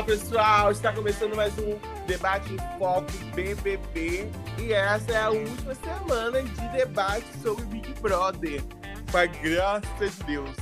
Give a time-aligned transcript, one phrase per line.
[0.00, 5.74] Fala pessoal, está começando mais um debate em foco BBB e essa é a última
[5.74, 8.62] semana de debate sobre Big Brother.
[9.10, 10.56] Com a graça de Deus.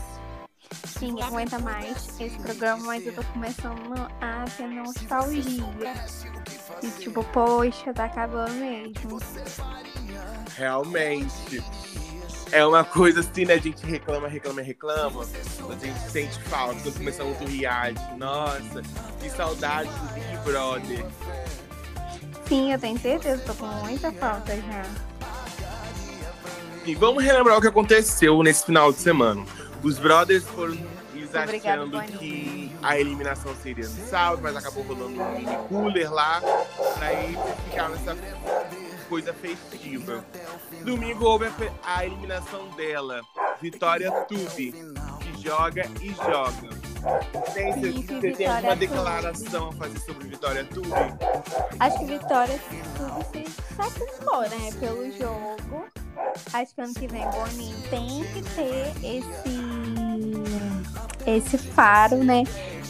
[0.84, 5.94] Sim, aguenta mais esse programa, mas eu tô começando a ter nostalgia.
[6.82, 9.20] E tipo, poxa, tá acabando mesmo.
[10.56, 11.62] Realmente.
[12.50, 13.54] É uma coisa assim, né?
[13.54, 15.22] A gente reclama, reclama, reclama.
[15.22, 18.00] A gente sente falta quando começamos o reality.
[18.16, 18.82] Nossa,
[19.20, 21.06] que saudade do Big Brother.
[22.48, 24.84] Sim, eu tenho certeza, tô com muita falta já.
[26.86, 29.44] E vamos relembrar o que aconteceu nesse final de semana.
[29.82, 30.78] Os brothers foram
[31.34, 36.40] achando que a eliminação seria no sábado, mas acabou rolando um mini cooler lá
[36.96, 38.16] pra eles ficar nessa
[39.08, 40.24] coisa festiva.
[40.84, 41.46] Domingo houve
[41.84, 43.20] a eliminação dela,
[43.60, 44.72] Vitória Tube,
[45.20, 46.78] que joga e joga.
[47.54, 48.86] Tem, você, você tem alguma Tube.
[48.86, 50.88] declaração a fazer sobre Vitória Tube?
[51.80, 52.60] Acho que Vitória
[52.96, 54.72] tudo se satisfou, né?
[54.78, 55.84] Pelo jogo.
[56.52, 59.58] Acho que ano que vem Boninho tem que ter esse
[61.26, 62.42] esse faro, né?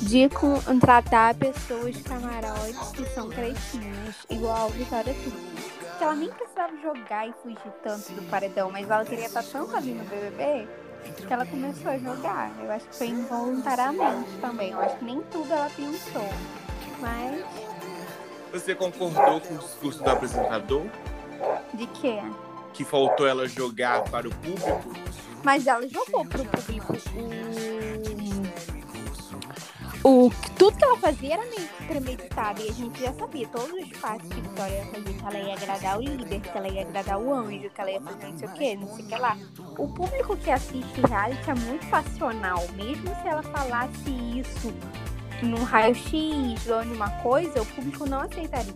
[0.02, 5.77] De com- tratar pessoas camarotes que são cretinas, igual Vitória Tudo.
[5.98, 9.74] Porque ela nem precisava jogar e fugir tanto do paredão, mas ela queria estar tanto
[9.74, 10.68] ali no BBB
[11.26, 12.52] que ela começou a jogar.
[12.62, 14.70] Eu acho que foi involuntariamente também.
[14.70, 16.28] Eu acho que nem tudo ela pensou.
[17.00, 17.44] Mas
[18.52, 20.86] Você concordou com o discurso do apresentador?
[21.74, 22.20] de quê?
[22.74, 24.92] Que faltou ela jogar para o público?
[25.42, 28.07] Mas ela jogou pro público o.
[30.04, 33.98] o tudo que ela fazia era meio premeditado e a gente já sabia todos os
[33.98, 37.18] passos que Vitória ia fazer, que ela ia agradar o líder, que ela ia agradar
[37.18, 39.36] o anjo, que ela ia fazer não sei o que, não sei o que lá.
[39.76, 44.72] O público que assiste reality é muito passional, mesmo se ela falasse isso
[45.42, 48.74] num raio-x ou numa coisa, o público não aceitaria.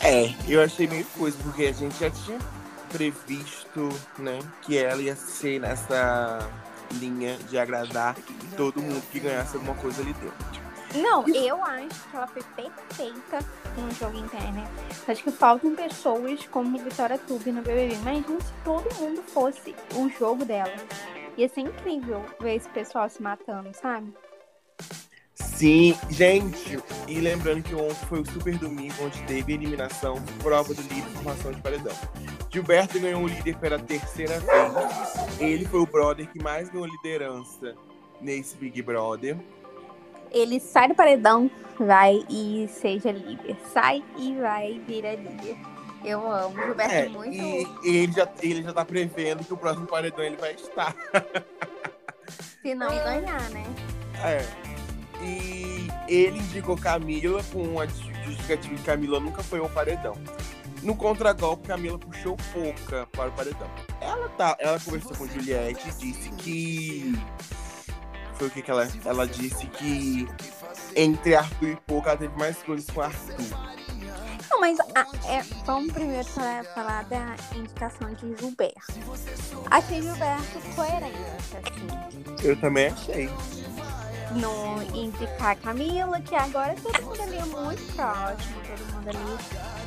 [0.00, 2.38] É, eu achei meio coisa, porque a gente já tinha
[2.88, 3.88] previsto,
[4.18, 6.50] né, que ela ia ser nessa
[6.92, 8.16] linha de agradar
[8.56, 10.62] todo mundo que ganhasse alguma coisa ali dentro.
[10.94, 13.38] Não, eu acho que ela foi perfeita
[13.78, 14.62] no jogo interno.
[15.08, 17.94] Acho que faltam pessoas como Vitória Tube no BBB.
[17.94, 20.74] Imagina se todo mundo fosse o jogo dela.
[21.36, 24.12] Ia ser incrível ver esse pessoal se matando, sabe?
[25.34, 26.78] Sim, gente,
[27.08, 31.52] e lembrando que ontem foi o super domingo, onde teve eliminação, prova do líder, formação
[31.52, 31.96] de paredão.
[32.50, 35.40] Gilberto ganhou o líder pela terceira vez.
[35.40, 37.74] Ele foi o brother que mais ganhou liderança
[38.20, 39.36] nesse Big Brother.
[40.30, 43.56] Ele sai do paredão, vai e seja líder.
[43.72, 45.56] Sai e vai vira líder.
[46.04, 46.58] Eu amo.
[46.60, 47.34] O Gilberto é, É, muito.
[47.34, 50.94] e, e ele, já, ele já tá prevendo que o próximo paredão ele vai estar.
[52.60, 53.64] Se não ganhar, né?
[54.22, 54.71] É.
[55.22, 60.16] E ele indicou Camila com a justificativa que Camila nunca foi um paredão.
[60.82, 63.70] No contragolpe, Camila puxou Pouca para o paredão.
[64.00, 67.14] Ela, tá, ela conversou com Juliette e disse que.
[68.34, 68.88] Foi o que, que ela.
[69.04, 70.28] Ela disse que
[70.96, 73.36] entre Arthur e Pouca ela teve mais coisas com Arthur.
[74.50, 78.80] Não, mas ah, é, vamos primeiro falar, falar da indicação de Gilberto.
[79.70, 81.16] Achei Gilberto coerente,
[81.56, 82.46] assim.
[82.46, 83.30] Eu também achei.
[84.34, 89.38] No indicar Camila, que agora todo mundo ali é muito próximo, todo mundo ali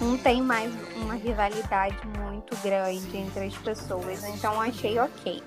[0.02, 5.44] não tem mais uma rivalidade muito grande entre as pessoas, então achei ok.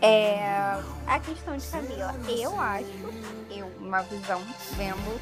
[0.00, 2.86] É, a questão de Camila, eu acho,
[3.50, 4.40] eu, uma visão
[4.76, 5.20] vendo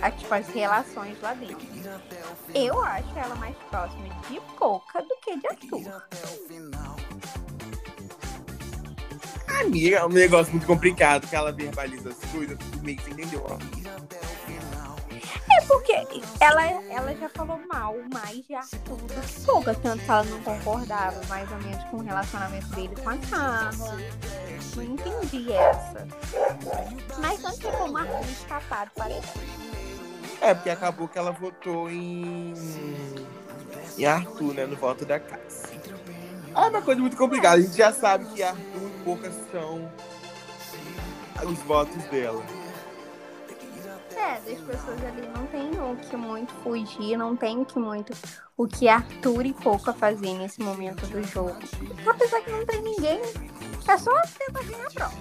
[0.00, 1.66] a, tipo, as relações lá dentro.
[2.54, 6.02] Eu acho ela mais próxima de Pouca do que de Arthur.
[9.60, 13.44] Amiga, é um negócio muito complicado, que ela verbaliza as coisas, tu meio que entendeu.
[13.48, 13.56] ó.
[15.58, 15.92] É porque
[16.40, 20.40] ela, ela já falou mal mais de Arthur do que Pouca, tanto que ela não
[20.42, 23.96] concordava mais ou menos com o relacionamento dele com a Carla.
[24.76, 26.06] Não entendi essa.
[27.18, 29.32] Mas não tinha como Arthur escapar do paredão.
[30.40, 32.52] É, porque acabou que ela votou em.
[33.96, 34.66] em Arthur, né?
[34.66, 35.70] No voto da casa.
[36.54, 37.56] É uma coisa muito complicada.
[37.56, 39.88] A gente já sabe que Arthur e Pouca são
[41.48, 42.44] os votos dela.
[44.16, 48.12] É, das pessoas ali não tem o que muito fugir, não tem o que muito
[48.56, 51.56] o que Arthur e Pouca fazer nesse momento do jogo.
[52.04, 53.20] Apesar que não tem ninguém,
[53.86, 55.14] é só tentar ganhar a prova.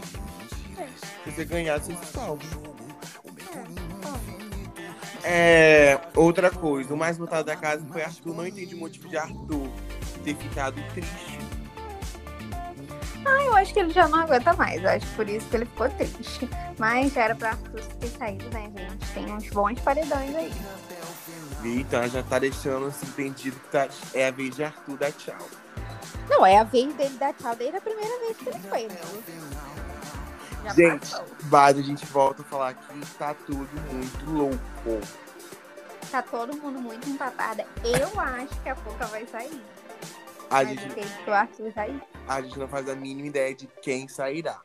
[1.23, 2.41] Se você ganhar, você se salva.
[5.23, 8.33] É, É, outra coisa, o mais votado da casa foi Arthur.
[8.33, 9.69] Não entendi o motivo de Arthur
[10.23, 11.44] ter ficado triste.
[13.25, 14.83] Ah, eu acho que ele já não aguenta mais.
[14.83, 16.49] Eu acho por isso que ele ficou triste.
[16.77, 19.11] Mas era pra Arthur ter saído, né, gente?
[19.13, 20.53] Tem uns bons paredões aí.
[21.63, 25.47] Então já tá deixando assim, entendido que tá, é a vez de Arthur dar tchau.
[26.29, 28.97] Não, é a vez dele dar tchau desde a primeira vez que ele foi, né?
[30.63, 31.15] Já gente.
[31.41, 35.07] Vado, a gente volta a falar que tá tudo muito louco.
[36.11, 37.65] Tá todo mundo muito empatada.
[37.83, 39.61] Eu acho que a Pouca vai sair.
[40.49, 40.83] A Mas gente,
[42.27, 44.61] a gente não faz a mínima ideia de quem sairá.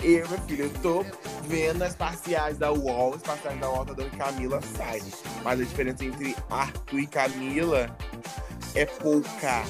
[0.00, 1.04] Eu, meu filho, eu tô
[1.44, 5.00] vendo as parciais da UOL, as parciais da UOL tá dando Camila sai.
[5.42, 7.96] Mas a diferença entre Arthur e Camila
[8.74, 9.64] é pouca.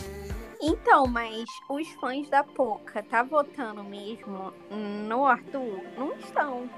[0.61, 5.81] Então, mas os fãs da Poca tá votando mesmo no Arthur?
[5.97, 6.69] Não estão.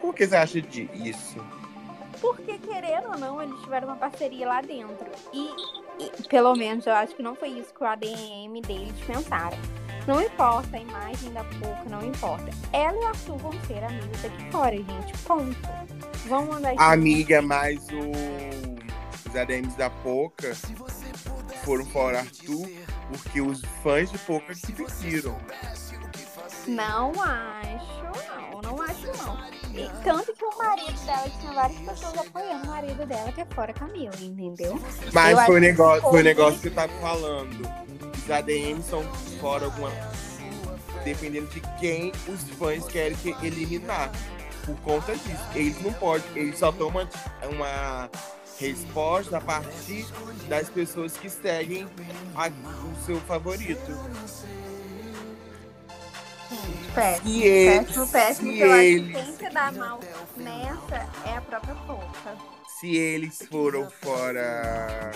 [0.00, 1.44] O que você acha disso?
[2.20, 5.06] Porque, querendo ou não, eles tiveram uma parceria lá dentro.
[5.32, 5.50] E,
[5.98, 9.58] e, pelo menos, eu acho que não foi isso que o ADM deles pensaram.
[10.06, 12.50] Não importa a imagem da Poca, não importa.
[12.72, 15.18] Ela e o Arthur vão ser amigos aqui fora, gente.
[15.24, 15.56] Ponto.
[16.28, 16.82] Mandar isso.
[16.82, 19.28] Amiga, mas o...
[19.28, 20.54] os ADMs da Poca
[21.64, 22.68] foram fora Arthur
[23.08, 25.38] porque os fãs de Poca se pediram.
[26.66, 28.03] Não acho,
[29.76, 33.44] E tanto que o marido dela tinha várias pessoas apoiando o marido dela, que é
[33.46, 34.80] fora Camila, entendeu?
[35.12, 37.68] Mas Eu foi o negócio, foi o negócio que eu tava falando.
[38.16, 39.02] Os ADMs são
[39.40, 39.90] fora alguma.
[41.04, 44.10] Dependendo de quem os fãs querem que eliminar.
[44.64, 45.44] Por conta disso.
[45.54, 46.24] Eles não podem.
[46.34, 47.06] Eles só tomam
[47.50, 48.08] uma
[48.58, 50.06] resposta a partir
[50.48, 51.86] das pessoas que seguem
[52.34, 53.92] a- o seu favorito.
[56.94, 57.28] Péssimo.
[57.28, 60.00] Se eles, Péssimo, péssimo, se que eu acho que eles, quem se dá mal
[60.36, 62.36] nessa é a própria Poca.
[62.80, 65.10] se eles foram fora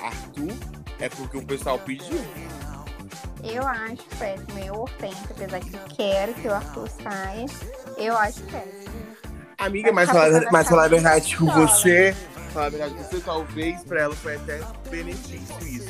[0.00, 0.52] Arthur,
[1.00, 2.20] é porque o pessoal pediu.
[3.42, 4.58] Eu acho péssimo.
[4.58, 7.46] Eu, Hortência, apesar que quero que o Arthur saia,
[7.96, 8.92] eu acho péssimo.
[9.58, 11.66] Amiga, mas falar, mas falar a verdade, pistola.
[11.66, 12.14] você.
[12.52, 14.60] Falar a verdade, você talvez pra ela foi até
[14.90, 15.88] benefício isso.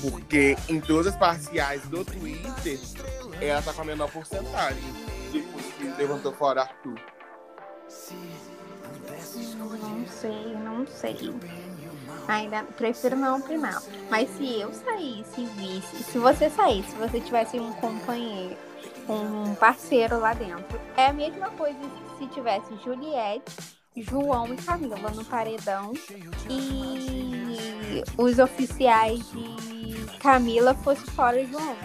[0.00, 2.78] Porque em todas as parciais do Twitter,
[3.40, 4.82] ela tá com a menor porcentagem.
[5.32, 7.00] Depois que levantou fora Arthur.
[9.56, 11.34] Não sei, não sei.
[12.28, 13.82] Ainda prefiro não opinar.
[14.10, 18.56] Mas se eu saísse visse, se você saísse, se você tivesse um companheiro,
[19.08, 21.78] um parceiro lá dentro, é a mesma coisa
[22.18, 23.56] se tivesse Juliette,
[23.96, 25.92] João e Camila no paredão
[26.48, 29.77] e os oficiais de
[30.20, 31.76] Camila fossem fora João.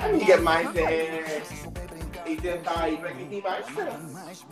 [0.00, 1.42] Amiga, mas é.
[2.26, 4.44] E tentar aí pra quem tem mais chance.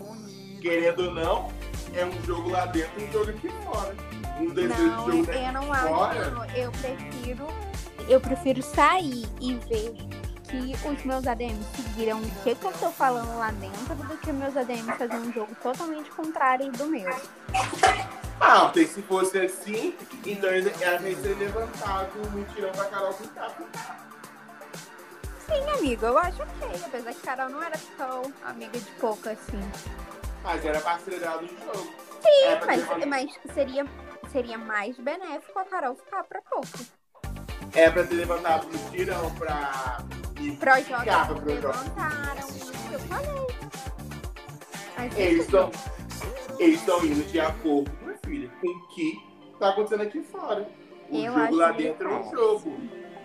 [0.60, 1.52] Querendo ou não,
[1.94, 3.94] é um jogo lá dentro e um jogo aqui fora.
[4.40, 6.20] Um desses Não, jogos eu não fora.
[6.46, 6.56] acho.
[6.56, 7.46] Eu prefiro,
[8.08, 9.94] eu prefiro sair e ver
[10.44, 14.32] que os meus ADMs seguiram o que, que eu tô falando lá dentro do que
[14.32, 17.10] meus ADMs fazer um jogo totalmente contrário do meu.
[18.40, 19.96] Ah, porque se fosse assim,
[20.26, 23.48] então ela ia ser levantado um mutirão pra Carol Conká.
[25.46, 26.69] Sim, amigo, eu acho ok.
[26.86, 29.61] Apesar que Carol não era tão amiga de pouco assim.
[30.42, 31.94] Mas era parceira dela do jogo.
[32.23, 33.87] Sim, É, mas, uma- mas seria,
[34.32, 36.68] seria mais benéfico a Carol ficar pra pouco.
[37.75, 39.99] É pra ter levantado um mutirão pra.
[41.04, 41.44] Capa, Projota.
[41.44, 42.49] levantaram
[42.92, 43.47] eu falei.
[44.97, 45.70] Mas Eles isso- estão
[46.59, 47.90] eles estão indo de acordo,
[48.25, 49.23] filha, com o que
[49.59, 50.69] tá acontecendo aqui fora.
[51.11, 52.31] O Eu jogo lá dentro é um é.
[52.31, 52.76] jogo.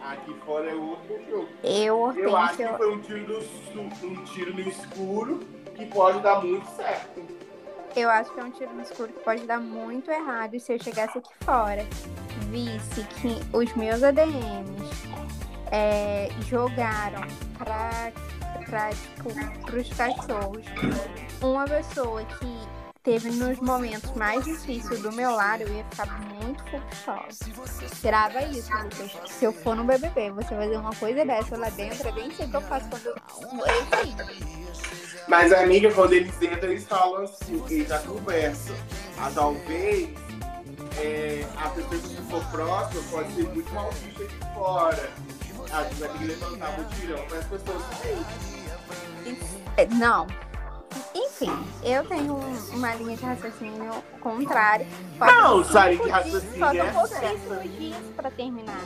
[0.01, 1.49] Aqui fora é outro jogo.
[1.63, 5.39] Eu, Eu acho que foi um tiro, no, um tiro no escuro
[5.75, 7.21] que pode dar muito certo.
[7.95, 10.81] Eu acho que é um tiro no escuro que pode dar muito errado se eu
[10.81, 11.85] chegasse aqui fora.
[12.49, 15.09] Visse que os meus ADMs
[15.71, 17.21] é, jogaram
[17.57, 18.11] pra,
[18.91, 19.29] tipo,
[19.65, 20.65] pros cachorros.
[21.41, 26.63] Uma pessoa que teve nos momentos mais difíceis do meu lado, eu ia ficar muito
[26.63, 27.89] foxosa.
[28.01, 29.31] Grava isso, Lucas.
[29.31, 32.45] Se eu for no BBB, você fazer uma coisa dessa lá dentro, eu nem sei
[32.45, 33.15] o que eu faço quando eu.
[35.27, 38.75] Mas, amiga, quando eles entram, eles falam assim, eles já conversam.
[39.17, 40.09] Ah, talvez
[40.97, 45.09] é, a pessoa que for próxima pode ser muito mal vista aqui fora.
[45.71, 47.83] A gente vai ter que levantar o tirão para as pessoas.
[49.77, 50.27] É, Não.
[51.15, 51.51] Enfim,
[51.83, 54.87] eu tenho um- uma linha de raciocínio contrária.
[55.19, 58.81] Não, sabe cinco que raciocínio Faltam é pouquíssimos dias pra terminar.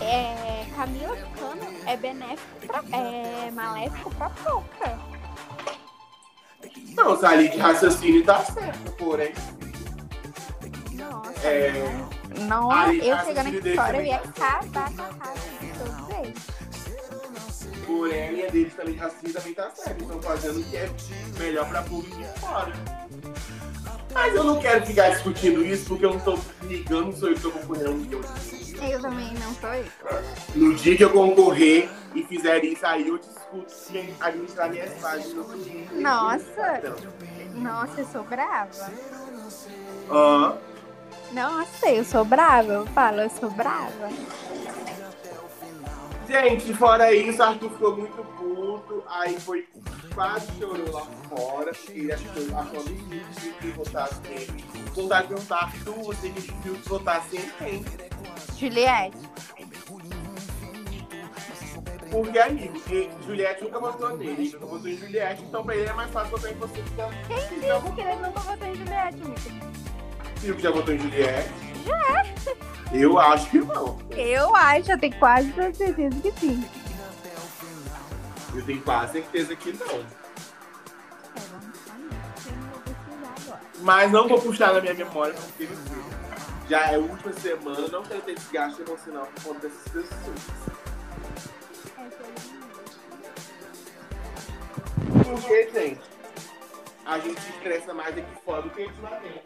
[0.00, 4.98] É, Camila Tucano é benéfico pra, é maléfico pra pouca.
[6.96, 9.32] Não, linha de raciocínio tá certa, porém.
[10.92, 11.72] Nossa, É,
[12.48, 16.63] Não, Aí, eu chegando aqui fora, eu ia acabar com a casa de todos eles.
[17.84, 20.02] Porém, a linha deles também, assim, também tá certa.
[20.02, 20.90] Estão fazendo o que é
[21.38, 22.72] melhor pra público de fora.
[24.12, 27.40] Mas eu não quero ficar discutindo isso porque eu não tô ligando, sou eu que
[27.40, 28.22] tô concorrendo eu
[28.88, 29.86] Eu também não sou eu.
[30.54, 35.46] No dia que eu concorrer e fizer isso, aí eu discuto quem administrar minhas páginas.
[35.92, 36.82] Nossa.
[37.54, 38.92] Nossa, eu sou brava.
[40.10, 40.58] Aham.
[41.32, 42.72] Nossa, eu sou brava.
[42.72, 44.10] Eu falo, eu sou brava.
[46.26, 49.68] Gente, fora isso, Arthur ficou muito puto, aí foi
[50.14, 54.64] quase chorou lá fora, porque ele achou, achou absurdo que votasse nele.
[54.94, 57.84] Vontade de perguntar, Arthur, você que viu que votasse em quem?
[58.56, 59.18] Juliette.
[62.10, 62.80] Porque, amigo,
[63.26, 66.30] Juliette nunca votou nele, ele nunca votou em Juliette, então pra ele é mais fácil
[66.30, 66.90] votar em você que
[67.26, 69.74] Quem disse que ele nunca votou em Juliette, amigo?
[70.40, 71.73] Silvio já votou em Juliette.
[71.84, 72.24] Já.
[72.92, 73.98] Eu acho que não.
[74.10, 76.64] Eu acho, eu tenho quase certeza que sim.
[78.54, 80.00] Eu tenho quase certeza que não.
[80.00, 80.24] É.
[83.80, 85.68] Mas não vou puxar na minha memória, porque
[86.68, 90.40] já é a última semana, não quero ter desgaste emocional por conta dessas pessoas.
[95.22, 96.00] Porque, gente,
[97.04, 99.42] a gente estressa mais aqui fora do que eles lá dentro.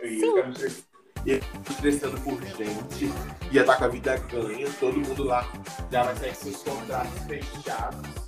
[0.00, 0.93] Sim.
[1.24, 1.40] Me
[1.70, 3.10] estressando por gente,
[3.50, 5.46] ia estar com a vida ganha, todo mundo lá
[5.90, 8.24] já vai sair com seus contratos fechados.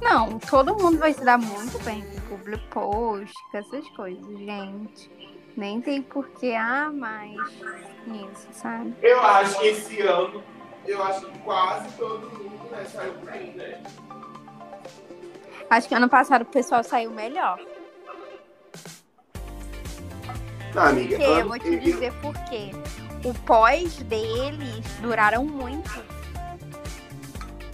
[0.00, 5.10] Não, todo mundo vai se dar muito bem com public post, com essas coisas, gente.
[5.56, 7.36] Nem tem porquê, ah, mais
[8.06, 8.94] nisso, sabe?
[9.02, 10.42] Eu acho que esse ano,
[10.86, 13.82] eu acho que quase todo mundo né, saiu bem, né?
[15.68, 17.60] Acho que ano passado o pessoal saiu melhor.
[20.74, 22.70] Não, amiga, Porque, eu vou te dizer por quê.
[23.24, 25.90] O pós deles duraram muito.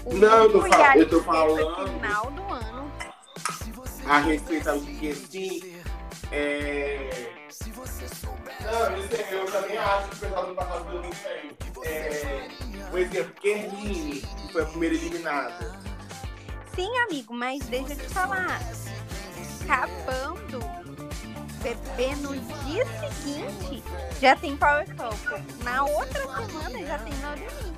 [0.05, 2.01] O Não, eu fal- eu tô falando.
[2.01, 2.93] final do ano.
[4.07, 5.75] a respeito ao que assim,
[6.33, 7.33] é...
[8.63, 11.57] Não, eu, sei, eu também acho que o pessoal do passado deu muito bem.
[11.85, 12.49] É...
[12.91, 15.79] Por exemplo, Kerline, que foi a primeira eliminada.
[16.75, 18.61] Sim, amigo, mas deixa eu te falar.
[19.65, 20.61] Acabando,
[21.75, 23.83] bebê no dia seguinte
[24.21, 25.65] já tem Power Couple.
[25.65, 27.77] Na outra semana já tem No Limite.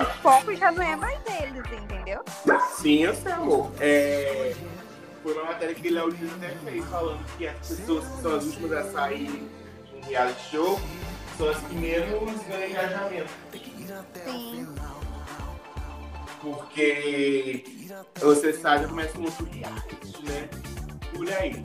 [0.00, 2.24] O foco já não é mais deles, entendeu?
[2.76, 3.70] Sim, eu sei, amor.
[3.78, 4.54] É...
[5.22, 8.44] Foi uma matéria que Léo Lins até fez, falando que as pessoas que são as
[8.44, 9.48] últimas a sair
[9.94, 10.80] em reality show
[11.38, 13.30] são as que menos ganham engajamento.
[14.24, 14.68] Sim.
[16.40, 17.64] Porque
[18.16, 20.48] você sabe como é que outro reality, né?
[21.18, 21.62] Olha aí.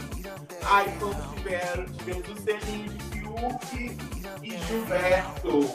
[0.69, 3.97] Aí quando tiveram, tivemos o selinho de Fiuk
[4.43, 5.71] e Gilberto.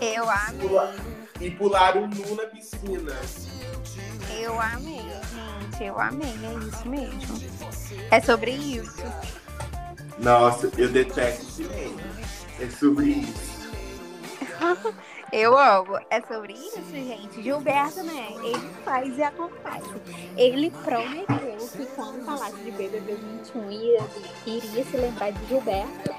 [0.00, 0.68] Eu amei.
[0.68, 0.94] Pula-
[1.40, 3.12] E pularam nu na piscina.
[4.40, 5.84] Eu amei, gente.
[5.84, 6.28] Eu amei.
[6.28, 7.38] É isso mesmo.
[8.10, 9.02] É sobre isso.
[10.18, 11.96] Nossa, eu detesto meme.
[12.60, 13.57] É sobre isso.
[15.32, 15.98] Eu amo.
[16.10, 17.42] É sobre isso, gente.
[17.42, 18.28] Gilberto, né?
[18.42, 19.90] Ele faz e acontece.
[20.36, 24.00] Ele prometeu que quando falasse de BBB 21 ia,
[24.46, 26.10] iria se lembrar de Gilberto.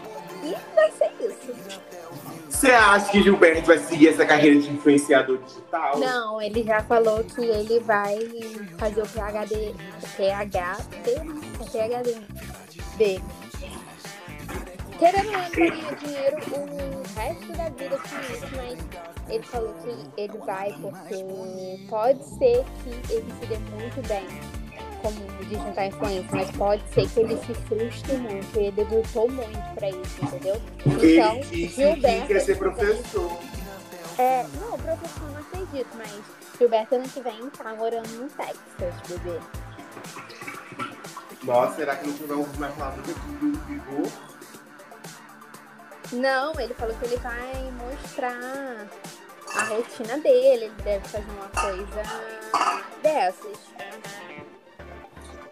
[0.44, 1.54] E vai ser isso.
[2.50, 5.98] Você acha que Gilberto vai seguir essa carreira de influenciador digital?
[5.98, 8.18] Não, ele já falou que ele vai
[8.78, 9.74] fazer o PHD,
[10.18, 11.16] PHD,
[11.72, 12.20] PHD
[12.98, 13.24] dele.
[15.00, 20.22] Querendo ou não, faria dinheiro o resto da vida com isso, mas ele falou que
[20.22, 21.26] ele vai porque
[21.90, 24.28] pode ser que ele se dê muito bem
[25.02, 25.16] como
[25.46, 28.60] digital influencer, mas pode ser que ele se frustre muito.
[28.60, 30.62] Ele lutou muito pra isso, entendeu?
[30.86, 32.28] Então, Gilberto.
[32.28, 33.40] quer ser professor.
[34.18, 36.12] É, não, professor não acredito, mas
[36.58, 39.40] Gilberto ano que vem tá morando no Texas, bebê.
[41.44, 43.02] Nossa, será que não vai mais falar do
[43.66, 44.12] Vigor?
[46.12, 48.88] Não, ele falou que ele vai mostrar
[49.56, 52.02] a rotina dele, ele deve fazer uma coisa
[53.02, 53.58] dessas.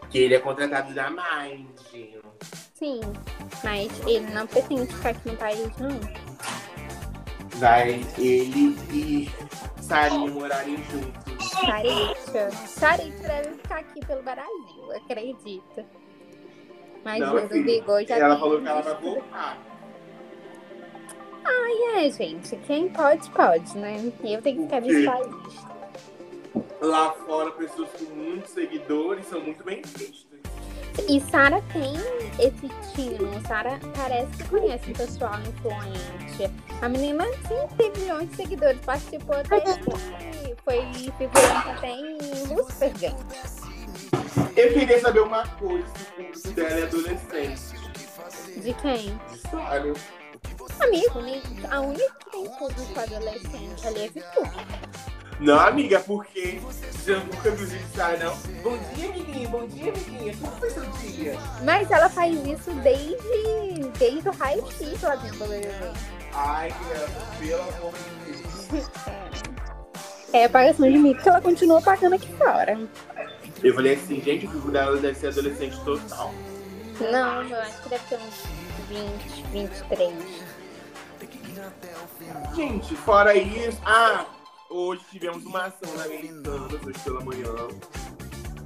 [0.10, 1.68] Que ele é contratado da Mind.
[2.74, 3.02] Sim,
[3.64, 6.00] mas ele não pretende ficar aqui no país, não.
[7.60, 9.30] Vai ele e
[9.82, 11.50] Sarinha morarem juntos.
[11.50, 12.52] Sarita.
[12.68, 15.86] Sarita deve ficar aqui pelo Brasil, acredita.
[17.04, 19.24] Mas Não, o Vigor já Ela falou que ela vai visto.
[21.48, 21.98] Voltar.
[21.98, 24.12] É, gente, quem pode, pode, né?
[24.24, 25.78] Eu tenho que ficar O visualista.
[26.82, 30.28] Lá fora, pessoas com muitos seguidores são muito bem vistas.
[31.08, 31.94] E Sara tem
[32.40, 33.48] esse tino.
[33.48, 36.54] Sara parece que conhece um pessoal influente.
[36.82, 38.80] A menina sim tem milhões de seguidores.
[38.82, 39.62] Participou até.
[40.64, 40.82] Foi
[41.18, 43.16] figurante até em Lucifer.
[44.56, 47.88] Eu queria saber uma coisa se o público dela é adolescente.
[48.60, 49.20] De quem?
[49.52, 49.94] Sara.
[50.80, 51.20] Amigo,
[51.70, 54.48] a única que tem público adolescente ali é Vitor.
[55.40, 58.36] Não, amiga, porque você nunca de Sara, não?
[58.64, 59.48] Bom dia, amiguinha.
[59.50, 60.36] Bom dia, amiguinha.
[60.38, 61.38] Como foi seu dia?
[61.64, 65.94] Mas ela faz isso desde, desde o raio-x lá dentro do BBB.
[66.34, 68.90] Ai, criança, pelo amor de Deus.
[70.34, 72.80] É a pagação de mico que ela continua pagando aqui fora.
[73.64, 76.34] Eu falei assim, gente, o público dela deve ser adolescente total.
[77.00, 78.44] Não, eu acho que deve ter uns
[78.90, 80.47] 20, 23.
[82.56, 83.80] Gente, fora isso.
[83.86, 84.26] Ah,
[84.70, 87.54] hoje tivemos uma ação na Americanas hoje pela manhã.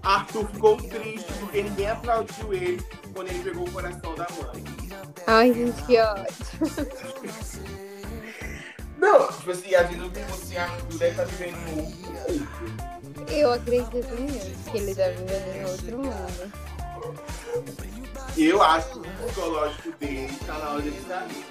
[0.04, 4.64] Arthur ficou triste porque ninguém aplaudiu ele quando ele pegou o coração da mãe.
[5.28, 6.26] Ai, gente, que ódio.
[8.98, 12.92] Não, tipo assim, vezes eu penso assim, Arthur deve estar vivendo em outro.
[13.28, 16.54] Eu acredito nisso, que ele deve viver em outro mundo.
[18.38, 21.46] Eu acho que o psicológico dele tá na hora de sair.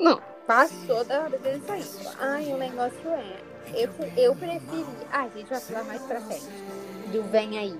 [0.00, 1.84] Não, passou da hora dele sair.
[2.18, 3.36] Ai, o negócio é.
[3.74, 4.84] Eu, eu preferi.
[5.12, 6.48] Ah, a gente vai falar mais pra frente.
[7.12, 7.78] Do Vem aí.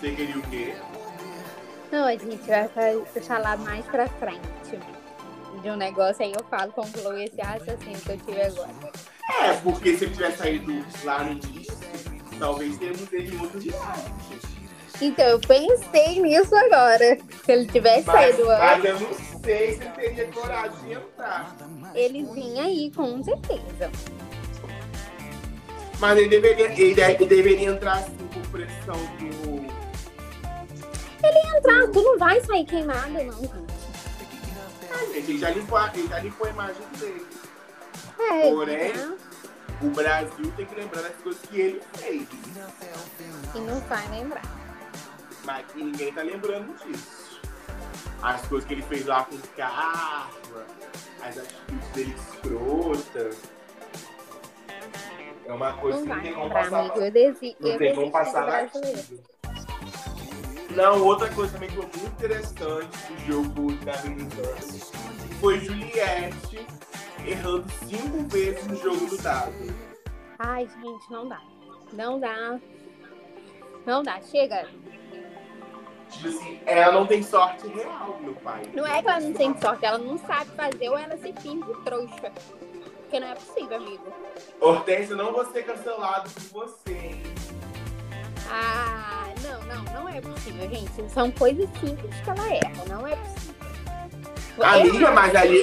[0.00, 0.74] Você queria o quê?
[1.90, 4.40] Não, a gente vai fa- falar mais pra frente.
[5.62, 8.70] De um negócio aí eu falo, concluo esse raciocínio que eu tive agora.
[9.42, 11.74] É, porque se ele tivesse saído lá no início,
[12.38, 13.60] talvez tenhamos ele em outro.
[15.00, 17.18] Então, eu pensei nisso agora.
[17.44, 20.92] Se ele tivesse Mas, saído antes, mas eu não sei se ele teria coragem de
[20.92, 21.56] entrar.
[21.94, 23.90] ele vinha aí, com certeza.
[25.98, 29.66] Mas ele deveria, ele, ele deveria entrar assim por pressão do.
[31.56, 33.50] Entrar, tu não vai sair queimado, não, gente.
[34.92, 37.26] Ah, ele já limpou, a- ele já limpou a imagem dele.
[38.18, 39.16] É, Porém- né?
[39.82, 42.26] O Brasil tem que lembrar das coisas que ele fez.
[43.54, 44.42] E não vai lembrar.
[45.44, 47.25] Mas que ninguém tá lembrando disso.
[48.22, 50.28] As coisas que ele fez lá com Carla,
[51.22, 53.36] as atitudes dele escrotas.
[55.44, 56.80] É uma coisa Não que não tem como passar.
[56.80, 56.98] amigo.
[57.00, 59.20] Eu desi Não eu tem como passar batido.
[60.74, 64.56] Não, outra coisa também que foi muito interessante do jogo da Americana
[65.40, 66.66] foi Juliette
[67.26, 69.52] errando cinco vezes no jogo do dado.
[70.38, 71.40] Ai, gente, não dá.
[71.92, 72.58] Não dá.
[73.86, 74.20] Não dá.
[74.20, 74.68] Chega.
[76.10, 78.62] Tipo assim, ela não tem sorte real, meu pai.
[78.74, 81.72] Não é que ela não tem sorte, ela não sabe fazer ou ela se finge
[81.84, 82.32] trouxa.
[83.02, 84.12] Porque não é possível, amigo.
[84.60, 87.22] Hortência, não vou ser cancelado por você, hein?
[88.50, 91.10] Ah, não, não, não é possível, gente.
[91.12, 93.54] São coisas simples que ela erra, não é possível.
[94.62, 95.62] Amiga, Errar- mas ali.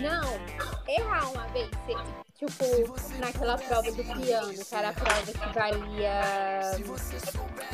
[0.00, 0.40] Não,
[0.88, 1.70] errar uma vez,
[2.36, 6.20] tipo, naquela prova do piano, que era a prova que valia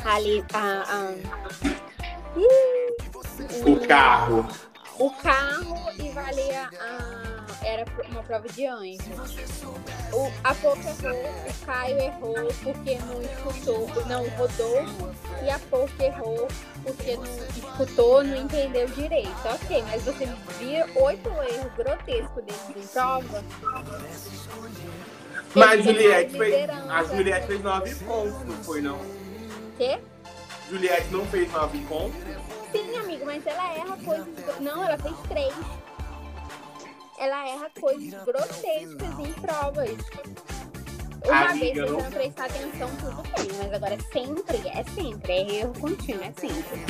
[0.05, 0.83] ali a.
[0.83, 1.88] a...
[3.65, 4.47] O carro.
[4.99, 7.65] o carro e valia a.
[7.65, 9.01] Era uma prova de anjo.
[10.13, 14.85] O, a Pouca errou, o Caio errou porque não escutou, não rodou,
[15.43, 16.47] e a Pouca errou
[16.83, 19.29] porque não escutou, não entendeu direito.
[19.45, 20.27] Ok, mas você
[20.59, 23.43] via oito erros grotescos deles em prova.
[25.53, 26.69] Mas Juliette fez.
[26.89, 28.99] A Juliette fez nove pontos, não foi não?
[29.77, 29.99] Quê?
[30.69, 32.19] Juliette não fez nove pontos?
[32.71, 34.27] Sim, amigo, mas ela erra coisas.
[34.59, 35.53] Não, ela fez três.
[37.17, 39.97] Ela erra coisas grotescas em provas.
[41.25, 45.31] Uma Amiga, vez você não- prestar atenção, tudo bem, mas agora é sempre, é sempre,
[45.33, 46.85] é erro contínuo, é sempre.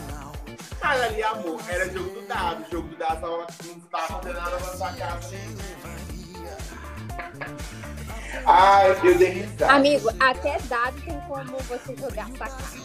[0.82, 2.63] Ah, ali, amor, era jogo do dado.
[2.68, 5.36] O jogo do dado tava, não tava nada na sua casa.
[8.46, 9.74] Ai, eu dei risada.
[9.74, 12.80] Amigo, até dado tem como você jogar sacado.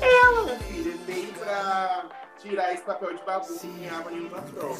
[0.00, 2.04] Ela, minha filha, veio pra
[2.38, 4.78] tirar esse papel de babu que ganhava nenhuma prova.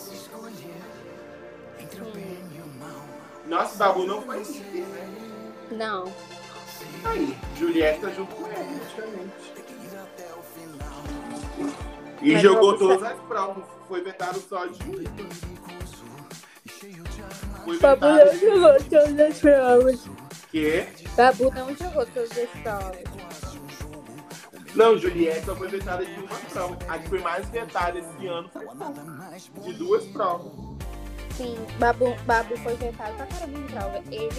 [3.47, 5.31] Nossa, babu não foi líder, né?
[5.73, 6.13] Não.
[7.05, 9.61] Aí, Juliette tá junto com ele, praticamente.
[12.23, 13.65] E Mas jogou todas as provas.
[13.89, 15.11] Foi vetado só de uma.
[17.65, 20.01] Foi Babu não jogou todas as provas.
[20.51, 23.20] que Babu não jogou todas as provas.
[24.75, 26.79] Não, Juliette só foi vetada de uma prova.
[26.89, 28.67] A que foi mais vetada esse ano foi
[29.65, 30.53] de duas provas.
[31.37, 34.03] Sim, Babu, Babu foi vetado pra caramba em prova.
[34.11, 34.31] Ele,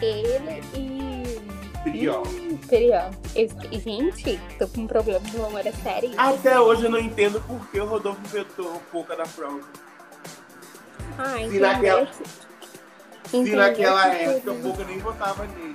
[0.00, 2.22] ele e Priol.
[2.26, 3.10] Hum, Priol.
[3.34, 6.10] Eu- Gente, tô com um problema de memória sério.
[6.16, 9.60] Até hoje eu não entendo por que o Rodolfo vetou pouca da prova.
[11.18, 12.08] Ah, Se naquela-
[13.28, 15.74] Se naquela época o Pouca nem votava nele.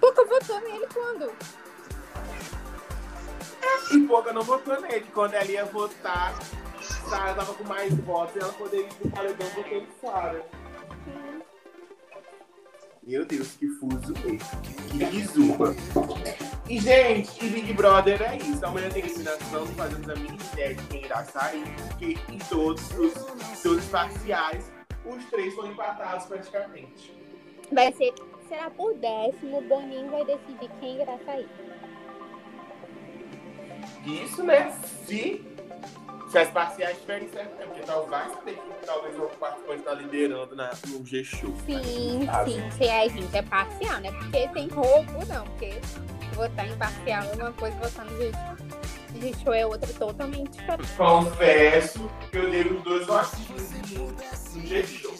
[0.00, 1.32] Pouca votou nele quando?
[3.92, 5.06] E Pouca não votou nele.
[5.12, 6.38] Quando ela ia votar,
[7.08, 10.44] Sara tava com mais votos e ela poderia ir pro paredão votou em Sara.
[13.02, 14.62] Meu Deus, que fuso mesmo.
[14.90, 15.74] Que bizuma.
[16.68, 18.64] E, gente, e Big Brother é isso.
[18.64, 22.82] Amanhã tem eliminação, não fazemos a mínima ideia de quem irá sair, porque em todos
[22.92, 23.14] os,
[23.62, 24.70] todos os parciais,
[25.04, 27.12] os três foram empatados praticamente.
[27.72, 28.14] Vai ser.
[28.48, 31.48] Será por décimo, o Boninho vai decidir quem irá sair.
[34.04, 34.72] Isso, né?
[35.06, 35.44] Se,
[36.30, 37.64] se as parciais estiverem certas, né?
[37.66, 41.54] porque talvez vai saber que talvez o participante está liderando na, no G-Show.
[41.66, 42.70] Sim, sim.
[42.78, 44.10] Se a gente é parcial, né?
[44.12, 45.44] Porque tem roubo, não.
[45.44, 45.74] Porque
[46.34, 48.32] votar em parcial é uma coisa, votar no G-
[49.20, 50.88] G-Show é outra totalmente diferente.
[50.96, 55.14] Confesso que eu dei os dois votinhos no G-Show.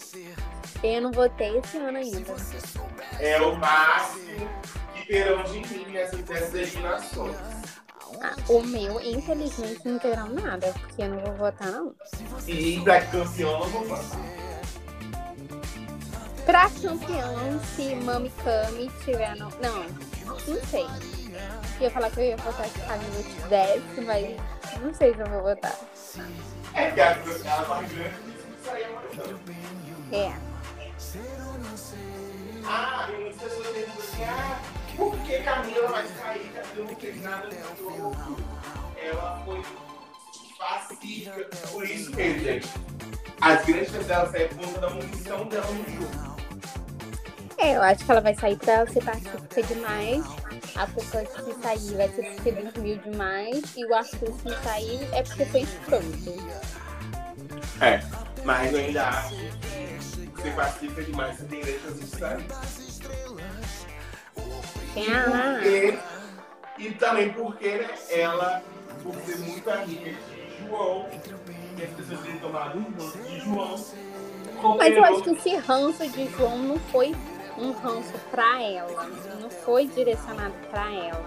[0.82, 2.34] Eu não votei esse ano ainda.
[3.18, 4.48] É o máximo
[4.94, 7.36] que terão de mim nessas, nessas eliminações.
[8.22, 11.94] Ah, o meu, infelizmente, não terão nada, porque eu não vou votar, não.
[12.46, 14.20] E pra campeão eu vou votar.
[16.44, 19.36] Pra campeão, se Mami Kami tiver.
[19.36, 19.48] No...
[19.60, 19.84] Não,
[20.46, 20.84] não sei.
[20.84, 24.36] Eu ia falar que eu ia votar se Camila tivesse, mas
[24.82, 25.78] não sei se eu vou votar.
[26.74, 28.82] É porque a ela vai grande e isso aí
[30.12, 30.50] é É.
[32.64, 34.60] Ah, e muitas pessoas perguntam assim, ah,
[35.00, 36.52] por que Camila vai sair?
[36.76, 38.36] Não fez nada no jogo.
[39.02, 39.62] Ela foi
[40.58, 41.48] pacífica.
[41.72, 42.68] Por isso mesmo, gente.
[43.40, 46.36] As grandes dela sair por conta da munição dela no jogo.
[47.56, 50.24] É, eu acho que ela vai sair pra ela ser pacífica demais.
[50.76, 53.62] A Pouca se sair vai ser porque dormiu demais.
[53.76, 56.60] E o Arthur se sair é porque foi escroto.
[57.80, 58.02] É,
[58.44, 62.46] mas eu ainda acho que ser pacífica demais você tem chances de sair.
[64.96, 65.98] Ah, Porque,
[66.78, 68.62] e também porque ela,
[69.02, 71.06] por ser muito amiga de João,
[71.78, 76.08] e as pessoas terem tomado um ranço de João, Mas eu acho que esse ranço
[76.08, 77.14] de João não foi
[77.56, 79.04] um ranço pra ela.
[79.40, 81.24] Não foi direcionado pra ela.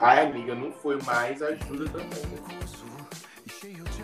[0.00, 2.38] Ai, amiga, não foi mais ajuda também.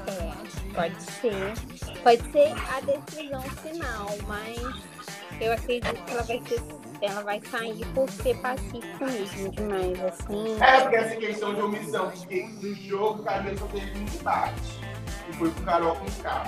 [0.07, 1.55] É, pode ser.
[2.03, 4.94] Pode ser a decisão final, mas
[5.41, 6.63] eu acredito que ela vai ser.
[7.03, 10.57] Ela vai sair por ser pacífica mesmo demais, assim.
[10.63, 14.81] É, porque essa questão de omissão, porque no jogo o Camila só teve um embate.
[15.29, 16.45] E foi com Carol com K.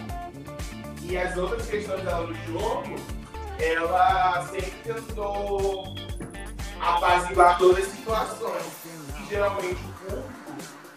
[1.03, 2.96] E as outras questões dela no jogo,
[3.59, 5.94] ela sempre tentou
[6.81, 8.72] apaziguar todas as situações.
[9.20, 10.37] E geralmente o público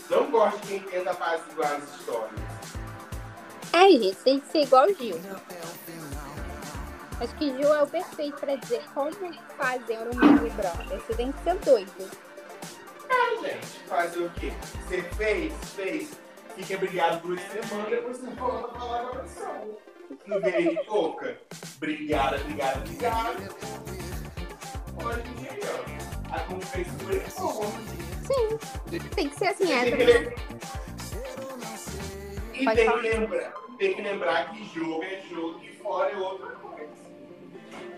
[0.09, 2.49] não gosta de quem tenta apaziguar as histórias.
[3.71, 5.19] É, gente, tem que ser igual o Gil.
[7.19, 9.11] Acho que Gil é o perfeito pra dizer como
[9.57, 10.99] fazer um Big Brother.
[10.99, 12.09] Você tem que ser doido.
[13.09, 14.53] É, gente, fazer o quê?
[14.87, 16.11] Você fez, fez,
[16.55, 19.77] fica brigado duas semanas, depois você volta pra falar com a pessoa.
[20.27, 21.37] Não veio pouca.
[21.79, 23.49] Brigada, brigada, brigada.
[25.03, 25.85] Olha que melhor.
[26.31, 27.65] A confiança foi boa.
[28.27, 29.83] Sim, tem que ser assim, é.
[29.85, 30.33] lem-
[32.53, 33.01] E Pode tem falar.
[33.01, 36.68] que, lembrar, tem que lembrar que jogo é jogo e fora é outra coisa.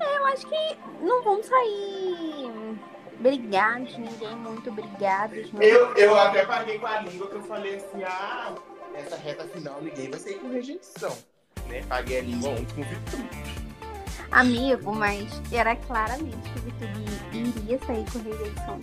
[0.02, 2.80] Eu acho que não vão sair
[3.20, 5.52] brigados, ninguém muito brigados.
[5.52, 5.62] Não.
[5.62, 8.56] Eu, eu até paguei com a língua que eu falei assim, ah,
[8.92, 11.16] nessa reta final ninguém vai sair com rejeição.
[11.68, 11.84] Né?
[11.88, 13.62] Paguei a língua ontem com virtude.
[14.32, 16.88] Amigo, mas era claramente que o Vitor
[17.34, 18.80] iria sair com rejeição.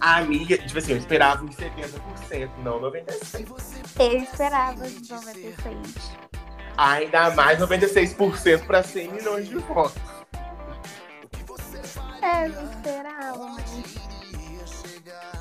[0.00, 3.48] A amiga, tipo assim, eu esperava uns 70%, não 96%.
[3.98, 6.28] Eu esperava os 96.
[6.78, 10.00] Ainda mais 96% para 100 milhões de votos.
[12.22, 13.56] É, eu esperava.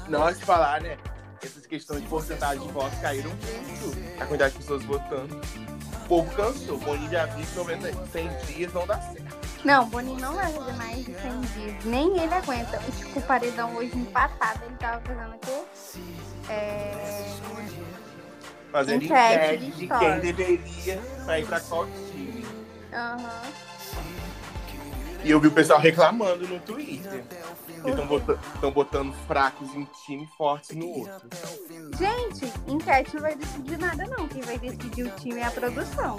[0.10, 0.98] Nós falar, né?
[1.44, 4.20] Essas questões de porcentagem de votos caíram muito.
[4.20, 5.40] A quantidade de pessoas votando.
[6.06, 6.76] O povo cansou.
[6.76, 9.38] O Boninho já viu que 90, 100 dias não dá certo.
[9.64, 11.86] Não, o Boninho não vai fazer mais de 100 dias.
[11.86, 12.80] Nem ele aguenta.
[12.80, 15.64] O tipo, o paredão hoje empatado, ele tava fazendo o quê?
[16.50, 17.28] É...
[18.72, 20.12] Fazendo Enquete enquete de de história.
[20.12, 22.46] quem deveria sair pra qual time.
[22.94, 23.42] Aham.
[25.24, 27.24] E eu vi o pessoal reclamando no Twitter.
[27.86, 28.40] Estão botando,
[28.74, 31.28] botando fracos em time fortes no outro.
[31.98, 34.28] Gente, enquete não vai decidir nada, não.
[34.28, 36.18] Quem vai decidir o time é a produção.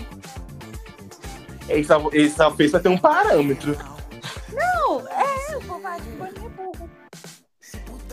[1.69, 3.77] Ele só, ele só fez pra ter um parâmetro.
[4.53, 6.91] Não, é, o povo acha que é burro.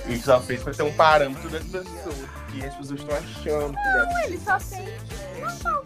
[0.07, 2.29] Ele só fez pra ter um parâmetro das pessoas.
[2.53, 4.85] E as pessoas estão achando que deve Não, ele só fez
[5.39, 5.83] normal.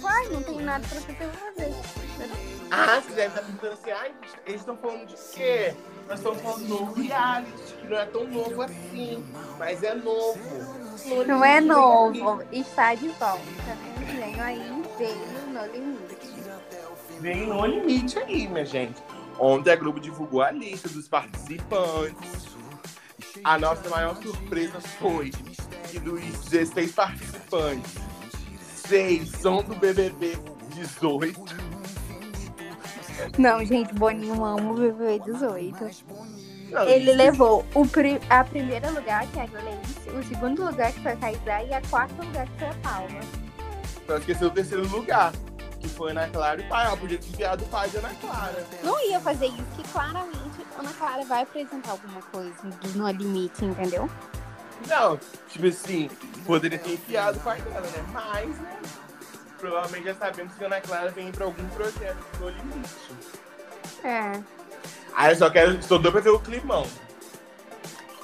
[0.00, 1.74] Vai, não tem nada pra você fazer.
[2.70, 4.12] Ah, você deve estar perguntando assim, ai,
[4.46, 5.74] eles estão falando de quê?
[6.06, 9.24] Nós estamos falando do novo reality, que não é tão novo assim,
[9.58, 10.38] mas é novo.
[11.26, 13.42] Não é novo, está de volta.
[14.06, 15.16] Venho aí, veio
[15.48, 16.34] no limite.
[17.20, 19.02] Vem no limite aí, minha gente.
[19.38, 22.48] Ontem a Globo divulgou a lista dos participantes.
[23.44, 25.30] A nossa maior surpresa foi
[25.90, 27.94] que dos 16 participantes,
[28.60, 30.36] seis são do BBB
[30.74, 31.38] 18.
[33.38, 35.76] Não, gente, Boninho ama o BBB 18.
[36.70, 40.92] Não, Ele levou o pri a primeiro lugar, que é a Gleice, o segundo lugar,
[40.92, 43.20] que foi a Kaysá, e a quarto lugar, que foi a Palma.
[44.06, 45.32] Só esqueceu o terceiro lugar,
[45.80, 46.86] que foi Ana Clara e pai.
[46.86, 48.66] Ela podia ter enviado o pai de Ana Clara.
[48.82, 52.54] Não ia fazer isso, que claramente a Ana Clara vai apresentar alguma coisa
[52.94, 54.10] No Limite, entendeu?
[54.86, 56.08] Não, tipo assim,
[56.46, 58.04] poderia ter enfiado o pai dela, né?
[58.12, 58.80] Mas, né?
[59.58, 62.94] Provavelmente já sabemos que a Ana Clara vem pra algum projeto no limite.
[64.04, 64.40] É.
[65.14, 65.82] Aí eu só quero.
[65.82, 66.86] Só dou pra ver o climão.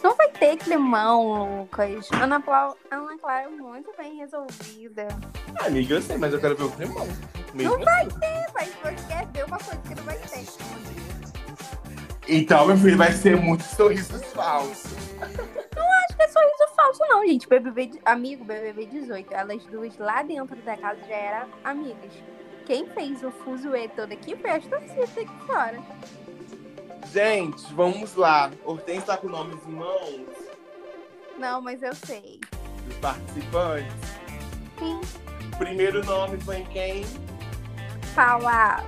[0.04, 2.10] Não vai ter climão, Lucas.
[2.12, 2.36] Ana,
[2.90, 5.08] Ana Clara é muito bem resolvida.
[5.58, 7.08] Ah, amiga, eu sei, mas eu quero ver o climão.
[7.54, 8.18] Mesmo Não vai assim.
[8.20, 10.44] ter, mas você quer ver uma coisa que não vai ter.
[12.28, 14.92] Então, meu filho, vai ser muitos sorrisos falsos.
[15.22, 17.48] Acho que é sorriso falso, não, gente.
[17.48, 19.32] BBB, amigo, BBB 18.
[19.32, 22.12] Elas duas lá dentro da casa já eram amigas.
[22.66, 25.80] Quem fez o fuzuê todo aqui foi torcidas aqui fora.
[27.12, 28.50] Gente, vamos lá.
[28.64, 30.26] Hortência tá com nomes em mãos
[31.38, 32.40] Não, mas eu sei.
[32.86, 33.92] dos participantes.
[34.78, 35.00] Sim.
[35.58, 37.04] Primeiro nome foi em quem?
[38.14, 38.84] Paula.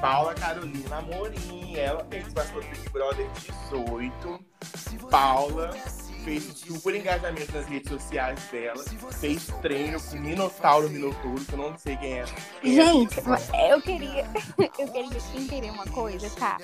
[0.00, 1.76] Paula Carolina Amorim.
[1.76, 3.26] Ela participou do Big Brother
[3.70, 4.44] 18.
[5.10, 5.70] Paula
[6.24, 8.84] fez super engajamento nas redes sociais dela.
[9.18, 12.20] Fez treino com Minotauro Minotouro, que eu não sei quem é.
[12.20, 12.26] é
[12.62, 13.16] Gente,
[13.70, 14.26] eu queria,
[14.78, 16.58] eu queria entender uma coisa, tá?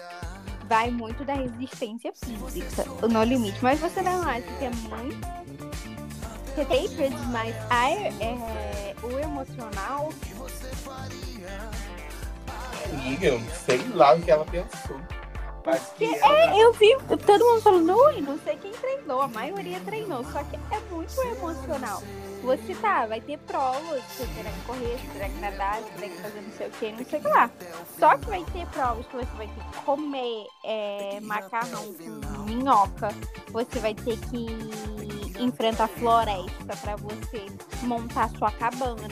[0.69, 3.59] Vai muito da resistência física, o no limite.
[3.63, 5.45] Mas você não acha que é muito.
[6.55, 10.11] Você tem vezes mais a- é, o emocional?
[12.93, 14.97] Amiga, eu não sei lá o que ela pensou.
[15.67, 16.95] Mas que Que ela- é, eu vi
[17.27, 21.21] todo mundo falando, ui, não sei quem treinou, a maioria treinou, só que é muito
[21.23, 22.03] emocional.
[22.45, 26.09] Você tá, vai ter provas, você terá que correr, você terá que nadar, você terá
[26.09, 27.51] que fazer não sei o que, não sei o que lá.
[27.99, 33.09] Só que vai ter provas que você vai ter que comer é, macarrão com minhoca,
[33.51, 37.47] você vai ter que enfrentar floresta pra você
[37.83, 39.09] montar sua cabana.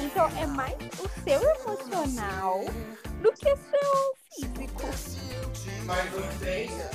[0.00, 2.64] Então é mais o seu emocional
[3.20, 4.82] do que o seu físico.
[5.84, 6.24] Mas não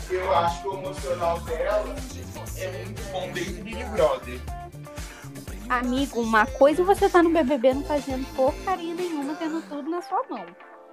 [0.10, 1.96] eu acho que o emocional dela
[2.58, 4.42] é muito bom desde Big Brother.
[5.70, 10.02] Amigo, uma coisa é você tá no BBB não fazendo porcaria nenhuma, tendo tudo na
[10.02, 10.44] sua mão.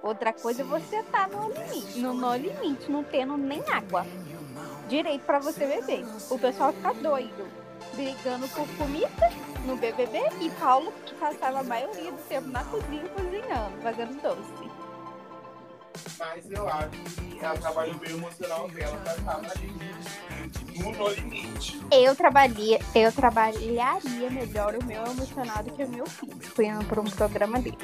[0.03, 4.05] Outra coisa é você tá no limite, no, no limite, não tendo nem água.
[4.87, 6.05] Direito pra você beber.
[6.29, 7.47] O pessoal fica doido,
[7.95, 9.31] brigando por comida
[9.65, 14.66] no BBB e Paulo passava a maioria do tempo na cozinha cozinhando, fazendo doce.
[16.19, 19.77] Mas eu acho que ela trabalhou bem o emocional dela pra estar ali.
[20.77, 21.79] No, limite.
[21.91, 27.01] Eu trabalhia, eu trabalharia melhor o meu emocional do que o meu físico indo pra
[27.01, 27.77] um programa desse.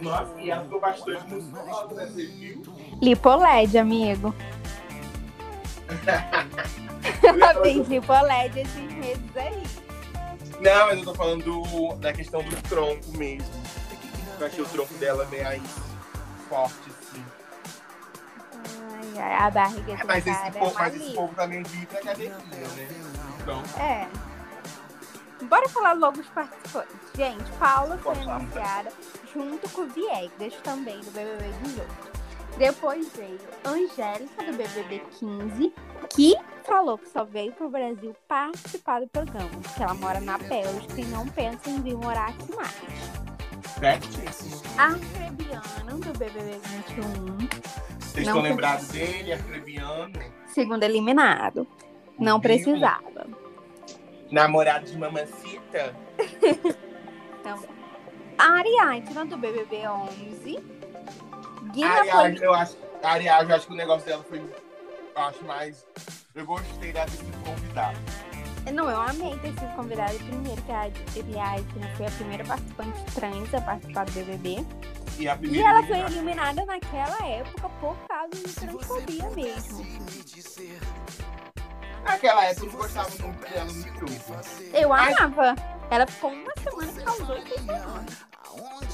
[0.00, 2.06] Nossa, e ela ficou bastante musculosa, né?
[2.06, 2.62] Você viu?
[3.02, 4.34] Lipoled, amigo.
[7.22, 9.62] Ela fez lipoled esses meses aí.
[10.60, 13.46] Não, mas eu tô falando do- da questão do tronco mesmo.
[14.40, 15.62] Eu achei o tronco dela bem aí
[16.48, 17.24] forte, assim.
[18.92, 21.86] Ai, ai, a barriga É, mas, esse cara povo, é mas esse povo também vive
[21.86, 22.88] pra academia, né?
[23.40, 24.08] Então, É.
[25.44, 26.96] Bora falar logo os participantes.
[27.14, 28.90] Gente, Paula foi anunciada
[29.32, 32.16] junto com o Viegas, também do BBB 18.
[32.56, 35.74] Depois veio Angélica, do BBB 15,
[36.08, 40.98] que falou que só veio pro Brasil participar do programa, que ela mora na Bélgica
[41.00, 43.35] e não pensa em vir morar aqui mais.
[43.78, 44.62] Certíssimo.
[44.78, 47.48] Arcrebiano, do BBB 21,
[48.00, 50.12] Vocês estão lembrados dele, Arcrebiano?
[50.48, 51.66] segundo eliminado.
[52.18, 53.26] Não precisava.
[54.30, 55.94] Namorado de mamacita?
[57.40, 57.62] Então,
[58.36, 60.58] a Ariadna, do BBB 11.
[61.72, 62.10] Gui A Napoli...
[62.10, 64.38] Ariadne, eu acho, a Ariadne, eu acho que o negócio dela foi.
[64.40, 65.86] Eu acho mais.
[66.34, 67.96] Eu gostei dela ter sido convidada.
[68.72, 73.54] Não, eu amei ter sido convidada primeiro, que a Ariadna foi a primeira participante trans
[73.54, 74.66] a participar do BBB.
[75.18, 76.64] E, a E ela foi eliminada.
[76.66, 79.86] naquela época por causa de transfobia mesmo.
[82.04, 84.36] Naquela época eu gostava muito dela no grupo.
[84.74, 85.54] Eu amava.
[85.90, 88.06] Ela ficou uma semana e causou esse semana.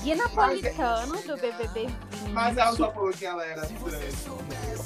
[0.03, 2.31] Gui Napolitano, do BBB 20.
[2.33, 4.25] Mas ela só falou que ela era trans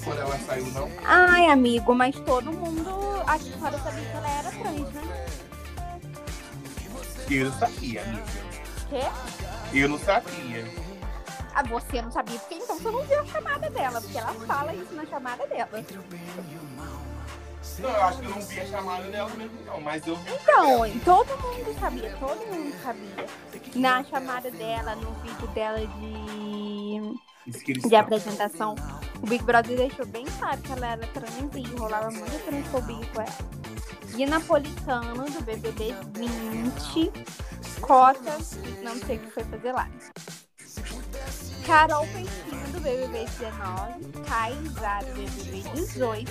[0.04, 0.90] quando ela saiu, não?
[1.04, 2.90] Ai, amigo, mas todo mundo
[3.26, 5.26] aqui fora sabia que ela era trans, né?
[7.30, 8.24] Eu não sabia, amiga.
[8.88, 9.76] Quê?
[9.76, 10.86] Eu não sabia.
[11.54, 14.74] Ah, você não sabia, porque então você não viu a chamada dela, porque ela fala
[14.74, 15.70] isso na chamada dela.
[17.78, 19.80] Não, eu acho que eu não vi a chamada dela mesmo, não.
[19.80, 20.32] Mas eu vi.
[20.32, 23.26] Então, todo mundo sabia, todo mundo sabia.
[23.74, 25.78] Na chamada dela, no vídeo dela
[27.46, 28.74] de, de apresentação,
[29.22, 33.20] o Big Brother deixou bem claro que ela era trans e rolava muita transfobia com
[33.20, 33.36] ela.
[34.16, 37.12] E Napolitano, do BBB 20,
[37.82, 38.38] Cota,
[38.82, 39.88] não sei o que foi fazer lá.
[41.66, 43.94] Carol Peixinho, do BBB 19,
[44.28, 46.30] Kaysá, do BBB 18,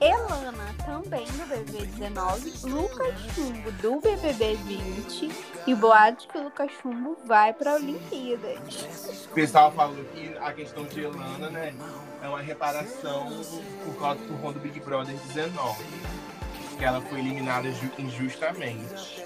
[0.00, 5.30] Elana, também do BBB 19, Lucas Chumbo, do BBB 20,
[5.66, 9.26] e boatos que o Lucas Chumbo vai para Olimpíadas.
[9.30, 11.74] O pessoal falou que a questão de Elana, né,
[12.22, 13.26] é uma reparação
[13.84, 15.84] por causa por conta do Big Brother 19.
[16.78, 19.24] Que ela foi eliminada ju- injustamente.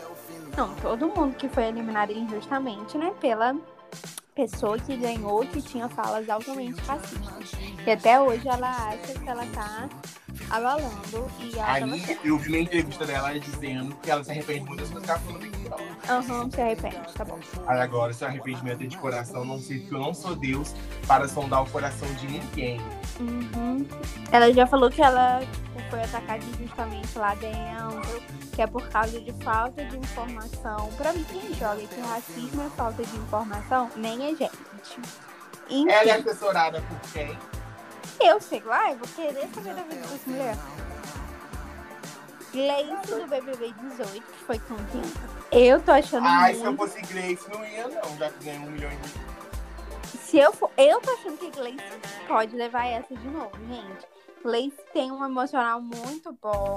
[0.57, 3.55] Não, todo mundo que foi eliminado injustamente, né, pela
[4.35, 7.53] pessoa que ganhou, que tinha falas altamente racistas.
[7.87, 9.88] E até hoje ela acha que ela tá
[10.51, 14.81] abalando e ela Aí eu vi uma entrevista dela dizendo que ela se arrepende muito
[14.81, 15.52] das coisas que ela falou
[16.09, 17.38] Aham, se arrepende, tá bom.
[17.67, 20.75] Aí agora, se arrependimento é de coração, não sei que eu não sou Deus
[21.07, 22.81] para sondar o coração de ninguém.
[23.21, 23.87] Uhum.
[24.33, 25.41] Ela já falou que ela
[25.91, 30.91] foi atacada injustamente lá dentro, que é por causa de falta de informação.
[30.97, 34.51] Pra mim, quem joga que racismo é falta de informação, nem é gente.
[35.71, 37.38] Enfim, Ela é assessorada por quem?
[38.21, 40.57] eu sei lá, eu vou querer saber da vida dessa mulher.
[42.53, 45.03] Gleice do BBB 18, que foi campeã.
[45.51, 46.79] Eu tô achando Ai, se eu muito...
[46.81, 50.71] fosse Grace, não ia não, já que ganhou um milhão de Se eu for...
[50.77, 51.83] Eu tô achando que Gleice
[52.29, 54.07] pode levar essa de novo, gente.
[54.43, 56.77] Gleice tem um emocional muito bom.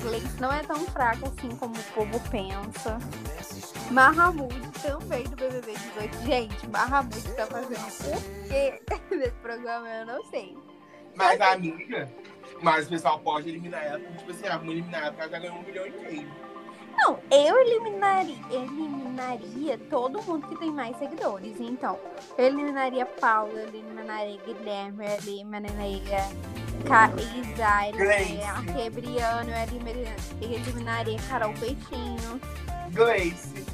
[0.00, 2.98] Gleice não é tão fraca assim como o povo pensa.
[3.90, 6.18] Mahamud também do BBB 18.
[6.24, 8.80] Gente, Mahamud tá fazendo o quê
[9.14, 9.86] nesse programa?
[9.88, 10.56] Eu não sei.
[11.14, 12.10] Mas a amiga,
[12.62, 15.38] mas o pessoal pode eliminar ela, tipo assim, ah, vamos eliminar ela porque ela já
[15.38, 16.44] ganhou um milhão e meio.
[16.96, 21.60] Não, eu eliminaria, eliminaria todo mundo que tem mais seguidores.
[21.60, 21.98] Então,
[22.38, 26.18] eu eliminaria Paula, eu eliminaria Guilherme, eliminaria
[27.98, 29.50] eu eliminaria Arquebriano,
[30.40, 32.40] eliminaria Carol Peixinho,
[32.92, 33.64] Gleice.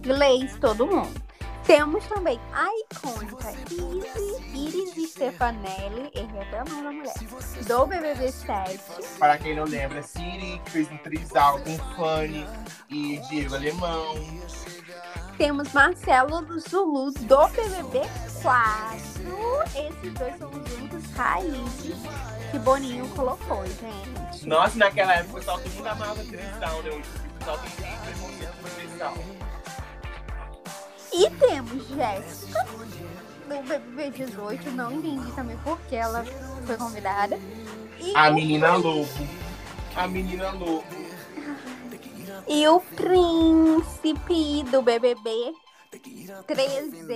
[0.00, 1.22] Gleice, todo mundo.
[1.64, 7.14] Temos também a icônica Iris, Iris Stefanelli, errei até o nome da mulher,
[7.66, 8.80] do BBB 7.
[9.18, 12.46] Para quem não lembra, Siri, fez um trisal com Fanny
[12.90, 14.14] e Diego Alemão.
[15.38, 18.00] Temos Marcelo Zulu do BBB
[18.42, 19.12] 4.
[19.74, 21.96] Esses dois são os únicos raízes
[22.50, 24.46] que Boninho colocou, gente.
[24.46, 26.90] Nossa, naquela época o pessoal todo mundo amava trisal, né?
[26.90, 29.14] O pessoal tem muito trisal.
[31.14, 32.64] E temos Jéssica
[33.48, 34.70] do BBB 18.
[34.70, 36.24] Não entendi também por que ela
[36.66, 37.38] foi convidada.
[38.00, 39.08] E, A menina lobo.
[39.94, 40.84] A menina lobo.
[42.48, 45.54] e o príncipe do BBB
[46.46, 47.06] 13.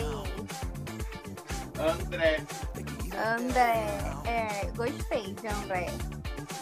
[1.78, 2.44] André.
[3.34, 3.86] André.
[4.26, 5.86] É, gostei de André.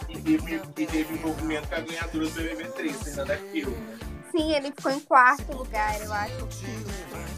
[0.09, 3.73] E teve, e teve envolvimento com a ganhadora do BBB 3, Fernanda Kiel.
[4.35, 6.65] Sim, ele ficou em quarto lugar, eu acho que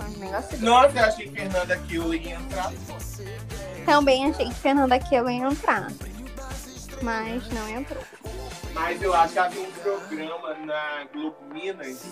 [0.04, 0.60] um negócio.
[0.60, 2.74] Nossa, eu achei que Fernanda Kiel ia entrar.
[3.86, 5.92] Também achei que Fernanda Kiel ia entrar.
[7.04, 8.04] Mas não entrou.
[8.74, 12.04] Mas eu acho que havia um programa na Globo Minas.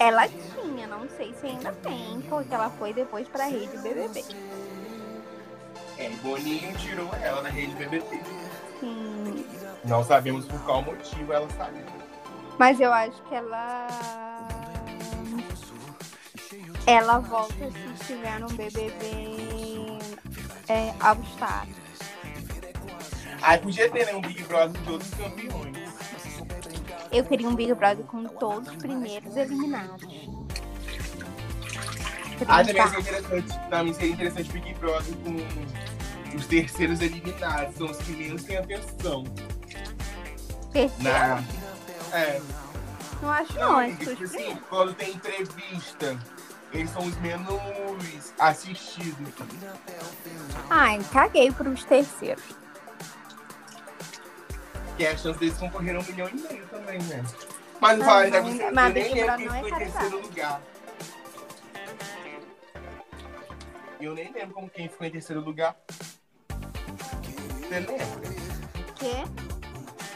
[0.00, 4.24] Ela tinha, não sei se ainda tem, porque ela foi depois pra rede BBB.
[5.98, 8.20] É, Boninho tirou ela da rede BBT.
[8.80, 9.46] Sim.
[9.84, 12.05] Não sabemos por qual motivo ela saiu.
[12.58, 13.86] Mas eu acho que ela.
[16.86, 19.98] Ela volta se estiver no BBB
[20.68, 21.66] é, All Star.
[23.42, 25.76] Aí podia ter né, um Big Brother de todos os campeões.
[27.12, 30.06] Eu queria um Big Brother com todos os primeiros eliminados.
[32.46, 37.76] Ah, também seria interessante, também seria interessante Big Brother com os terceiros eliminados.
[37.76, 39.24] São os que menos têm atenção.
[40.72, 41.02] Terceiro?
[41.02, 41.42] Na...
[42.12, 42.40] É,
[43.22, 46.18] Não acho não, não, é amiga, tipo assim, quando tem entrevista
[46.72, 47.48] eles são os menos
[48.38, 49.28] assistidos.
[50.68, 52.44] Ai, caguei pros terceiros.
[54.96, 57.22] Que a chance deles concorreram um milhão e meio também, né?
[57.80, 60.20] Mas não fala, já mas- você mas eu nem lembro Brother quem não é terceiro
[60.22, 60.60] lugar.
[64.00, 65.76] Eu nem lembro como quem ficou em terceiro lugar.
[67.60, 67.94] Você lembra?
[68.96, 69.55] Quê?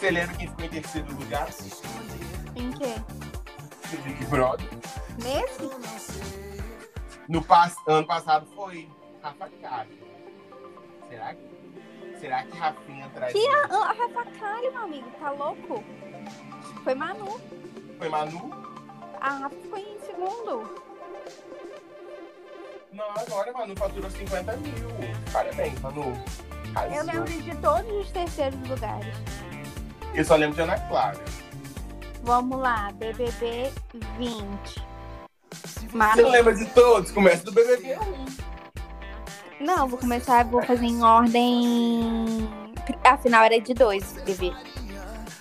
[0.01, 1.49] Você lembra quem ficou em terceiro lugar?
[2.57, 2.95] Em quê?
[3.93, 4.67] No Big Brother.
[5.23, 5.71] Nesse?
[7.29, 7.77] No pass...
[7.87, 8.89] ano passado foi
[9.23, 9.99] Rafa Kalimann.
[11.07, 12.19] Será que...
[12.19, 13.33] Será que Rafinha traz...
[13.35, 15.85] Que a, a Rafa Kalimann, meu amigo, tá louco?
[16.83, 17.39] Foi Manu.
[17.99, 18.51] Foi Manu?
[19.21, 20.81] A Rafa foi em segundo.
[22.91, 24.73] Não, agora Manu faturou 50 mil.
[25.31, 26.15] Parabéns, Manu.
[26.97, 29.15] Eu lembro de todos os terceiros lugares.
[30.15, 31.19] Eu só lembro de Ana Clara.
[32.23, 33.73] Vamos lá, BBB
[34.19, 34.91] 20.
[35.93, 37.11] Você lembra de todos?
[37.11, 37.99] Começa do BBB
[39.59, 39.65] 1.
[39.65, 42.49] Não, vou começar, vou fazer em ordem.
[43.05, 44.55] Afinal, era de dois, BBB.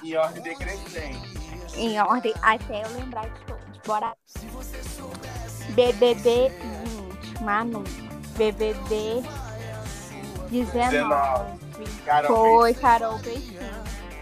[0.03, 1.39] Em ordem decrescente.
[1.75, 3.77] Em ordem, até eu lembrar de todos.
[3.85, 4.13] Bora.
[5.69, 6.51] BBB
[7.31, 7.83] 20, Manu.
[8.37, 9.21] BBB
[10.49, 11.59] 19.
[12.05, 13.59] Carol Foi Carol Peixinho.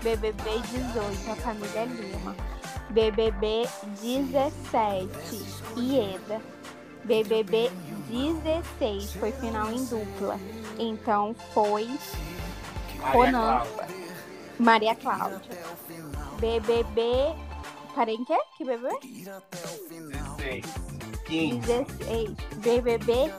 [0.03, 2.35] BBB 18, a família Lima.
[2.89, 3.67] BBB
[4.01, 5.09] 17,
[5.75, 6.41] Ieda.
[7.03, 7.71] BBB
[8.09, 10.39] 16, foi final em dupla.
[10.77, 11.89] Então foi
[13.11, 13.63] Conan.
[14.59, 15.39] Maria Cláudia.
[16.39, 17.35] BBB.
[17.95, 18.37] Parei em quê?
[18.57, 18.99] Que BBB?
[19.01, 20.65] 16.
[21.25, 21.59] 15.
[21.59, 22.35] 16.
[22.57, 23.33] BBB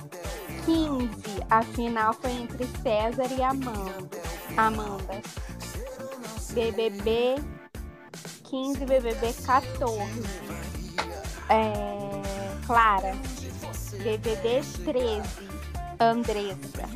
[0.64, 1.11] 15.
[1.50, 4.20] A final foi entre César e Amanda.
[4.56, 5.22] Amanda.
[6.51, 7.36] BBB
[8.44, 10.03] 15, BBB 14.
[11.51, 13.14] É, Clara.
[14.03, 15.49] BBB 13.
[16.01, 16.88] Andressa.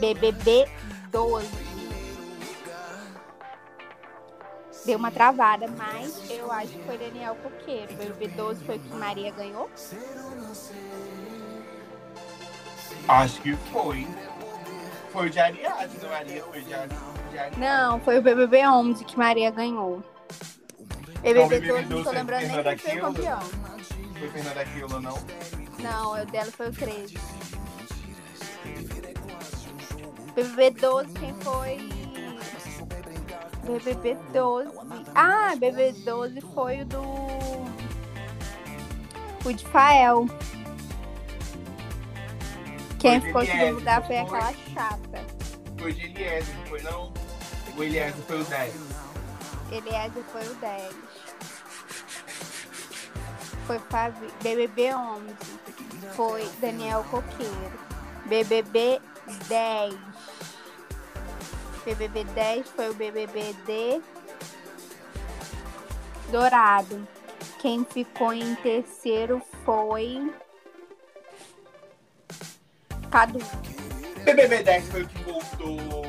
[0.00, 0.68] BBB
[1.10, 1.46] 12.
[4.86, 7.94] Deu uma travada, mas eu acho que foi Daniel Coqueiro.
[7.94, 9.70] BBB 12 foi que Maria ganhou.
[13.08, 14.06] Acho que foi.
[15.10, 16.42] Foi de Ariadne, Maria?
[16.44, 17.23] Foi de Ariadne.
[17.58, 20.02] Não, foi o BBB 11 que Maria ganhou.
[21.22, 23.40] Então, BBB BBB 12, não tô 12 lembrando nem quem foi o campeão.
[24.18, 25.18] Foi Fernanda Aquila, não?
[25.80, 27.14] Não, o dela foi o 13.
[30.34, 31.88] BBB 12, quem foi?
[33.64, 34.70] BBB 12.
[35.14, 37.02] Ah, BBB 12 foi o do.
[39.44, 40.26] O de Fael.
[42.98, 45.26] Quem Foi ficou em segundo lugar foi aquela chata.
[45.78, 47.23] Foi de não foi não?
[47.76, 48.74] O Eliezer foi o 10.
[49.72, 50.94] Eliezer foi o 10.
[53.66, 54.28] Foi Fabi...
[54.42, 55.34] BBB 11.
[56.14, 57.72] Foi Daniel Coqueiro.
[58.26, 59.00] BBB
[59.48, 59.94] 10.
[61.84, 64.00] BBB 10 foi o BBB de
[66.30, 67.06] Dourado.
[67.60, 70.32] Quem ficou em terceiro foi
[73.10, 73.38] Cadu.
[74.24, 76.03] BBB 10 foi o que voltou.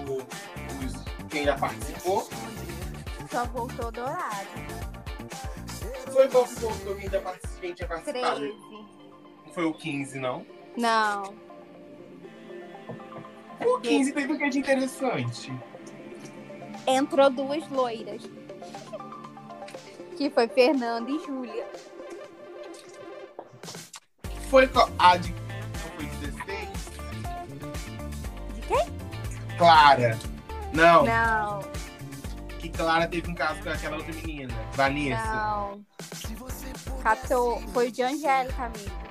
[1.36, 2.30] Quem já participou.
[3.30, 4.48] Só voltou Dourado.
[6.14, 8.40] Foi qual que voltou quem já participou, quem tinha participado.
[8.40, 8.58] 13.
[9.46, 10.46] Não foi o 15, não?
[10.78, 11.36] Não.
[13.66, 15.52] O 15 teve o que de interessante.
[16.88, 18.24] entrou duas loiras.
[20.16, 21.68] Que foi Fernanda e Júlia.
[24.50, 24.70] Foi
[25.00, 25.34] a de.
[25.34, 26.70] Não foi 16?
[28.54, 29.58] De quem?
[29.58, 30.18] Clara.
[30.74, 31.60] Não, Não,
[32.60, 35.24] que Clara teve um caso com aquela outra menina, Vanessa.
[35.26, 35.86] não.
[37.04, 37.68] 14.
[37.68, 39.06] Foi o de Angélica, amigo.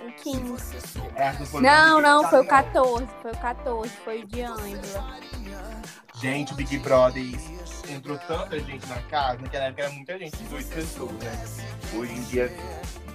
[0.00, 0.76] O 15.
[1.14, 3.06] Essa foi Não, não, foi o Big 14.
[3.22, 3.90] Foi o 14.
[4.04, 5.18] Foi o de Ângela.
[6.20, 7.22] Gente, o Big Brother
[7.88, 11.44] entrou tanta gente na casa, naquela época era muita gente, 18 pessoas, né?
[11.94, 12.52] Hoje em dia,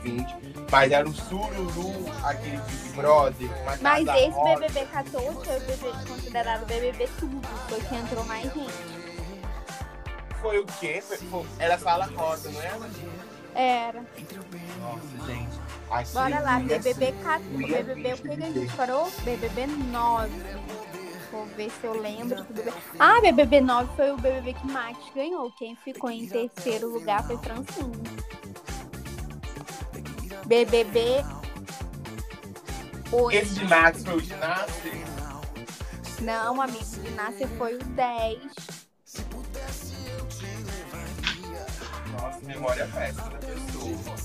[0.02, 0.36] 20.
[0.72, 3.50] Mas era o Sururu, aquele Big Brother.
[3.82, 4.60] Mas esse rosa.
[4.60, 7.48] BBB 14 foi o BBB considerado BBB tudo.
[7.68, 9.00] Foi que entrou mais gente.
[10.42, 11.02] Foi o quê?
[11.02, 12.80] Foi- foi- era sala rosa, não era?
[13.56, 14.00] Era.
[14.80, 15.60] Nossa, gente.
[15.92, 17.66] Aquilo Bora lá, BBB ser- 14.
[17.66, 19.12] ia BBB, o que, a gente parou?
[19.24, 20.32] BBB 9.
[21.32, 22.46] Vou ver se eu lembro.
[23.00, 25.52] Ah, BBB 9 foi o BBB que Max ganhou.
[25.58, 27.92] Quem ficou em terceiro lugar foi Francine.
[30.50, 31.24] BBB
[33.12, 33.38] 8.
[33.38, 34.92] Esse de Max foi o ginásio?
[36.22, 38.40] Não, amigo, de Nascer foi o 10.
[42.12, 44.16] Nossa, memória péssima da pessoa.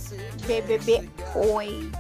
[0.47, 1.93] BBB 8.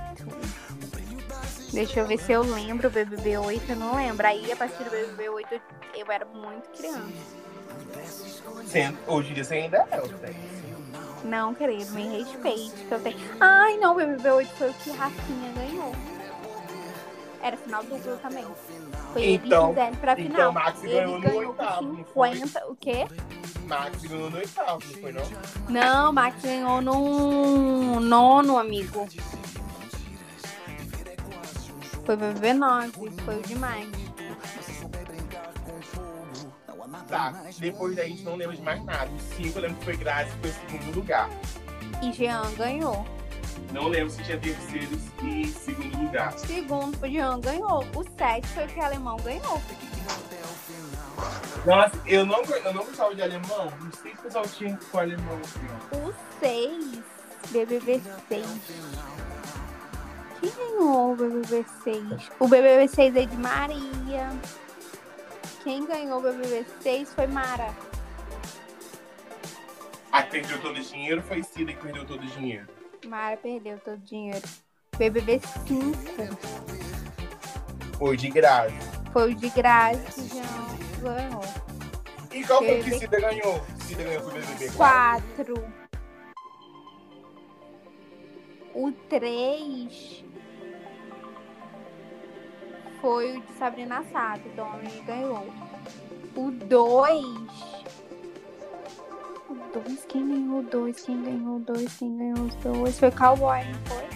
[1.75, 4.27] Deixa eu ver se eu lembro o BBB 8, eu não lembro.
[4.27, 5.61] Aí, a partir do BBB 8,
[5.99, 7.13] eu era muito criança.
[9.07, 10.64] Hoje em dia você ainda é, Hortência.
[11.25, 13.17] Não, querido, me respeite, que eu tenho...
[13.41, 15.93] Ai, não, o BBB 8 foi o que Rafinha ganhou.
[17.43, 18.45] Era final duplo também.
[19.13, 20.53] Foi Então- ele quiser pra então final.
[20.53, 22.35] Max ele ganhou no ganhou oitavo, com não foi?
[22.37, 23.07] 50, o quê?
[23.67, 25.23] Max ganhou no oitavo, não foi não?
[25.69, 29.07] Não, Max ganhou no nono, amigo.
[32.05, 32.93] Foi BBB 9,
[33.25, 33.89] foi o demais.
[37.09, 39.11] Tá, depois daí a gente não lembra de mais nada.
[39.11, 41.29] O 5 eu lembro que foi Grazi, foi o segundo lugar.
[42.03, 43.07] E Jean ganhou.
[43.73, 46.33] Não lembro se tinha terceiros e segundo lugar.
[46.39, 47.85] Segundo, o Jean ganhou.
[47.95, 49.61] O 7 foi o que o alemão ganhou.
[51.67, 53.73] Nossa, eu não, eu não gostava de alemão.
[53.81, 55.41] Não sei se o pessoal tinha com alemão.
[55.43, 55.99] assim.
[55.99, 57.03] O 6,
[57.51, 58.47] BBB 6.
[60.41, 62.31] Quem ganhou o BBB 6?
[62.39, 64.31] O BBB 6 é de Maria.
[65.65, 67.75] Quem ganhou o BBB 6 foi Mara.
[70.13, 72.69] A que perdeu todo o dinheiro foi Cida que perdeu todo o dinheiro.
[73.07, 74.47] Mara perdeu todo o dinheiro.
[74.99, 75.97] BBB 5
[77.99, 78.77] Foi de Grazi.
[79.11, 80.43] foi o de que Jean
[81.01, 81.41] ganhou.
[82.31, 83.65] E qual foi o que Cida ganhou?
[83.87, 85.25] Cida ganhou com o BBB 4.
[85.55, 85.75] 4.
[88.75, 90.24] O 3
[93.05, 95.47] foi o de Sabrina Sato, Domini ganhou.
[96.35, 97.23] O 2.
[99.47, 101.03] O 2, quem ganhou o 2?
[101.03, 101.99] Quem ganhou o 2?
[101.99, 102.99] Quem ganhou os dois?
[102.99, 104.07] Foi Cowboy, não foi?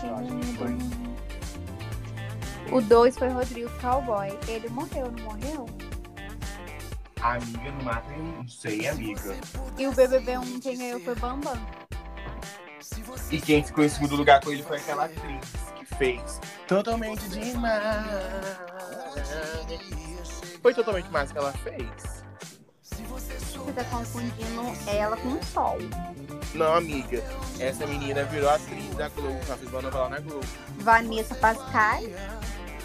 [0.00, 0.68] Quem ganhou o foi.
[0.68, 1.00] dois?
[2.72, 4.28] O 2 foi Rodrigo Cowboy.
[4.48, 5.66] Ele morreu, não morreu?
[7.20, 9.36] Amiga, não mata, não sei, amiga.
[9.76, 11.60] E o BBB 1 quem ganhou foi Bambam.
[13.30, 15.44] E quem ficou em segundo lugar com ele foi aquela atriz
[15.78, 16.40] que fez
[16.70, 18.06] Totalmente Demais.
[20.62, 22.22] Foi totalmente demais que ela fez?
[22.80, 25.78] Você tá confundindo ela com o Sol.
[26.54, 27.24] Não, amiga.
[27.58, 29.40] Essa menina virou atriz da Globo.
[29.48, 30.46] Ela fez uma novela na Globo.
[30.78, 32.02] Vanessa Pascal.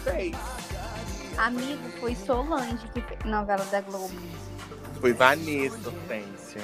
[0.02, 0.36] Fez.
[1.38, 4.14] Amigo, foi Solange que fez novela da Globo.
[5.00, 6.60] Foi Vanessa Hortência.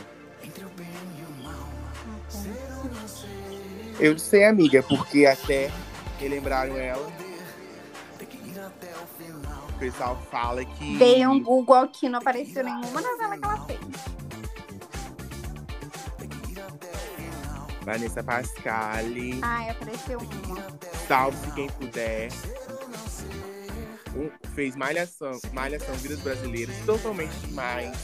[4.01, 5.71] Eu sei, amiga, porque até
[6.23, 7.11] relembraram ela.
[9.69, 10.97] O pessoal fala que.
[10.97, 13.81] Dei um Google aqui, não apareceu nenhuma novela que ela fez.
[17.85, 19.41] Vanessa Pascali.
[19.43, 20.57] Ai, apareceu uma.
[21.09, 22.29] Salve-se quem puder.
[24.15, 27.97] Um- fez Malhação, Malhação Vidas Brasileiras, totalmente demais.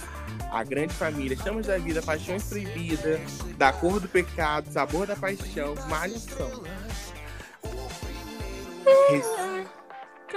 [0.50, 3.20] A Grande Família, Chamas da Vida, Paixões Proibidas,
[3.58, 6.64] Da Cor do Pecado, Sabor da Paixão, Malhação.
[9.10, 9.68] Res-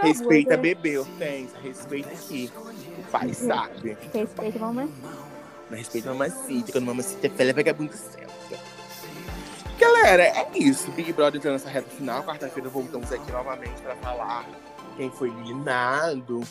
[0.02, 2.52] respeita bebê, Hortência, respeita aqui.
[3.00, 3.98] O pai sabe.
[4.14, 4.92] Respeito, mamãe.
[5.70, 8.32] Não respeita a mamacita, quando a mamacita é fela, vagabundo certa.
[9.80, 10.92] Galera, é isso.
[10.92, 12.24] Big Brother entrando nessa reta final.
[12.24, 14.46] Quarta-feira voltamos aqui novamente pra falar
[14.96, 16.42] quem foi eliminado,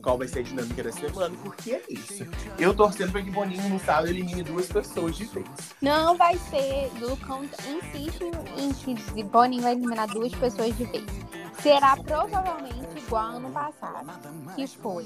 [0.00, 2.24] qual vai ser a dinâmica da semana, porque é isso.
[2.58, 5.46] Eu torcendo pra que Boninho no sábado elimine duas pessoas de vez.
[5.82, 6.90] Não vai ser.
[7.00, 8.22] Lucão insiste
[8.56, 11.04] em que Boninho vai eliminar duas pessoas de vez.
[11.62, 14.10] Será provavelmente igual ano passado.
[14.54, 15.04] Que foi.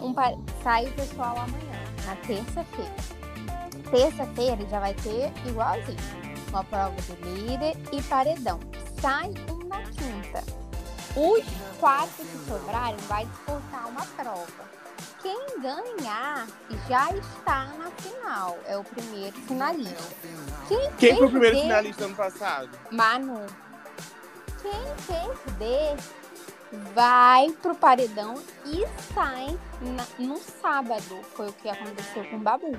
[0.00, 0.14] Um,
[0.62, 2.94] sai o pessoal amanhã, na terça-feira.
[3.90, 5.96] Terça-feira já vai ter igualzinho.
[6.50, 8.60] Uma prova de líder e paredão.
[9.00, 10.42] Sai um na quinta.
[11.16, 11.44] Os
[11.80, 14.66] quatro que sobrarem vai disputar uma prova.
[15.22, 16.46] Quem ganhar
[16.88, 18.58] já está na final.
[18.66, 20.14] É o primeiro finalista.
[20.68, 22.70] Quem, Quem foi o primeiro finalista ano passado?
[22.92, 23.46] Manu.
[25.06, 25.96] Quem perder
[26.94, 31.20] vai pro paredão e sai na- no sábado.
[31.34, 32.76] Foi o que aconteceu com o Babu.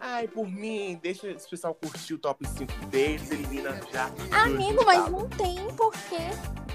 [0.00, 4.10] Ai, por mim, deixa esse pessoal curtir o top 5 deles, elimina já.
[4.44, 6.28] Amigo, mas não tem porquê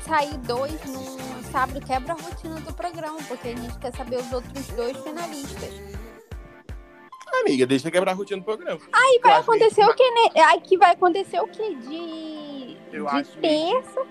[0.07, 1.85] sair dois no sábado.
[1.85, 5.73] Quebra a rotina do programa, porque a gente quer saber os outros dois finalistas.
[7.41, 8.79] Amiga, deixa quebrar a rotina do programa.
[8.93, 10.41] Aí vai acontecer o que, né?
[10.45, 11.75] Aí vai acontecer o que?
[11.75, 12.36] De,
[12.91, 14.05] Eu de acho meio- terça.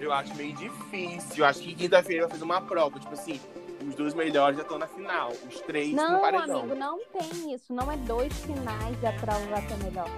[0.00, 1.36] Eu acho meio difícil.
[1.38, 2.98] Eu acho que quinta-feira vai fazer uma prova.
[3.00, 3.40] Tipo assim,
[3.88, 5.32] os dois melhores já estão na final.
[5.48, 6.60] Os três no Não, paredão.
[6.60, 7.72] amigo, não tem isso.
[7.72, 10.08] Não é dois finais a prova vai ser melhor.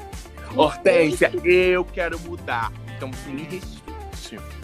[0.56, 2.72] Hortência, eu quero mudar.
[2.96, 4.57] Então você me respeite.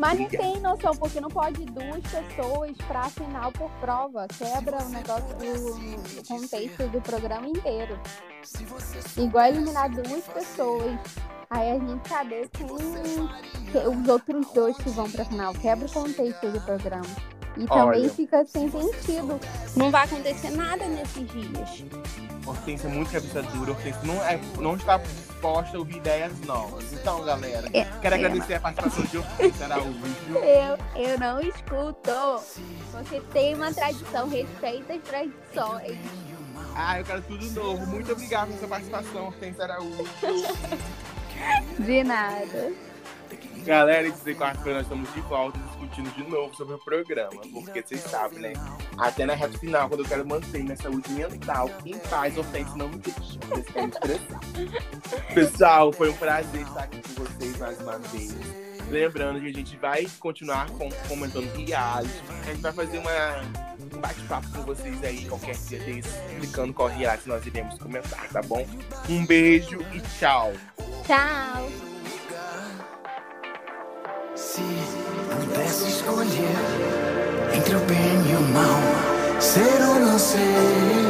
[0.00, 4.26] Mas não tem noção, porque não pode duas pessoas pra final por prova.
[4.28, 8.00] Quebra o negócio do, do contexto do programa inteiro.
[9.18, 10.98] Igual eliminar duas pessoas.
[11.50, 15.52] Aí a gente saber quem os outros dois que vão pra final.
[15.52, 17.04] Quebra o contexto do programa.
[17.58, 18.08] E também Olha.
[18.08, 19.38] fica sem sentido.
[19.76, 21.84] Não vai acontecer nada nesses dias.
[22.50, 23.72] Hortência é muito cabeça dura.
[23.72, 26.92] Hortência não, é, não está disposta a ouvir ideias novas.
[26.92, 28.18] Então, galera, É, quero é.
[28.18, 30.00] agradecer a participação de Hortência Araújo.
[30.34, 32.42] Eu, eu não escuto.
[32.92, 35.98] Você tem uma tradição, respeita as tradições.
[36.74, 37.86] Ah, eu quero tudo novo.
[37.86, 40.04] Muito obrigado pela sua participação, Hortência Araújo.
[41.78, 42.72] De nada.
[43.64, 47.30] Galera, e dizer quarta-feira nós estamos de volta discutindo de novo sobre o programa.
[47.52, 48.52] Porque vocês sabem, né?
[48.98, 52.88] Até na reta final, quando eu quero manter minha saúde mental em paz, Hortência não
[52.88, 53.38] me deixa.
[53.48, 54.40] Vocês querem estressar.
[55.34, 58.34] Pessoal, foi um prazer estar aqui com vocês mais uma vez.
[58.88, 62.10] Lembrando que a gente vai continuar com- comentando reality.
[62.42, 63.40] A gente vai fazer uma,
[63.96, 68.42] um bate-papo com vocês aí qualquer dia desse, explicando qual reality nós iremos comentar, tá
[68.42, 68.66] bom?
[69.08, 70.52] Um beijo e tchau.
[71.06, 71.89] Tchau.
[74.40, 74.62] Se
[75.30, 76.56] pudesse escolher
[77.54, 81.09] entre o bem e o mal, ser ou não ser.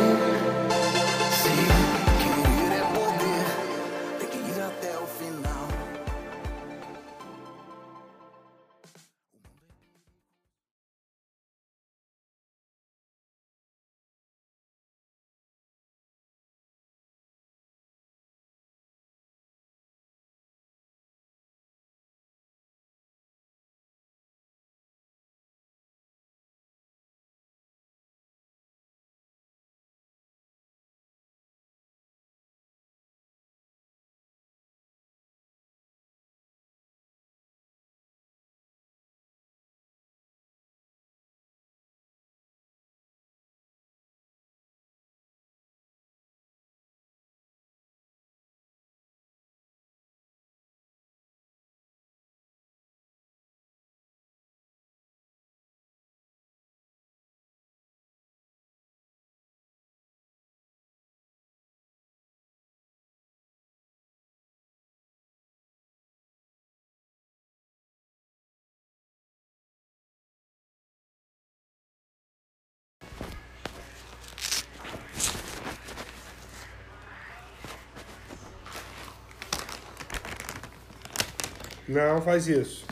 [81.91, 82.87] Não faz isso.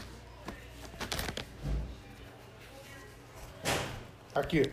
[4.35, 4.73] Aqui.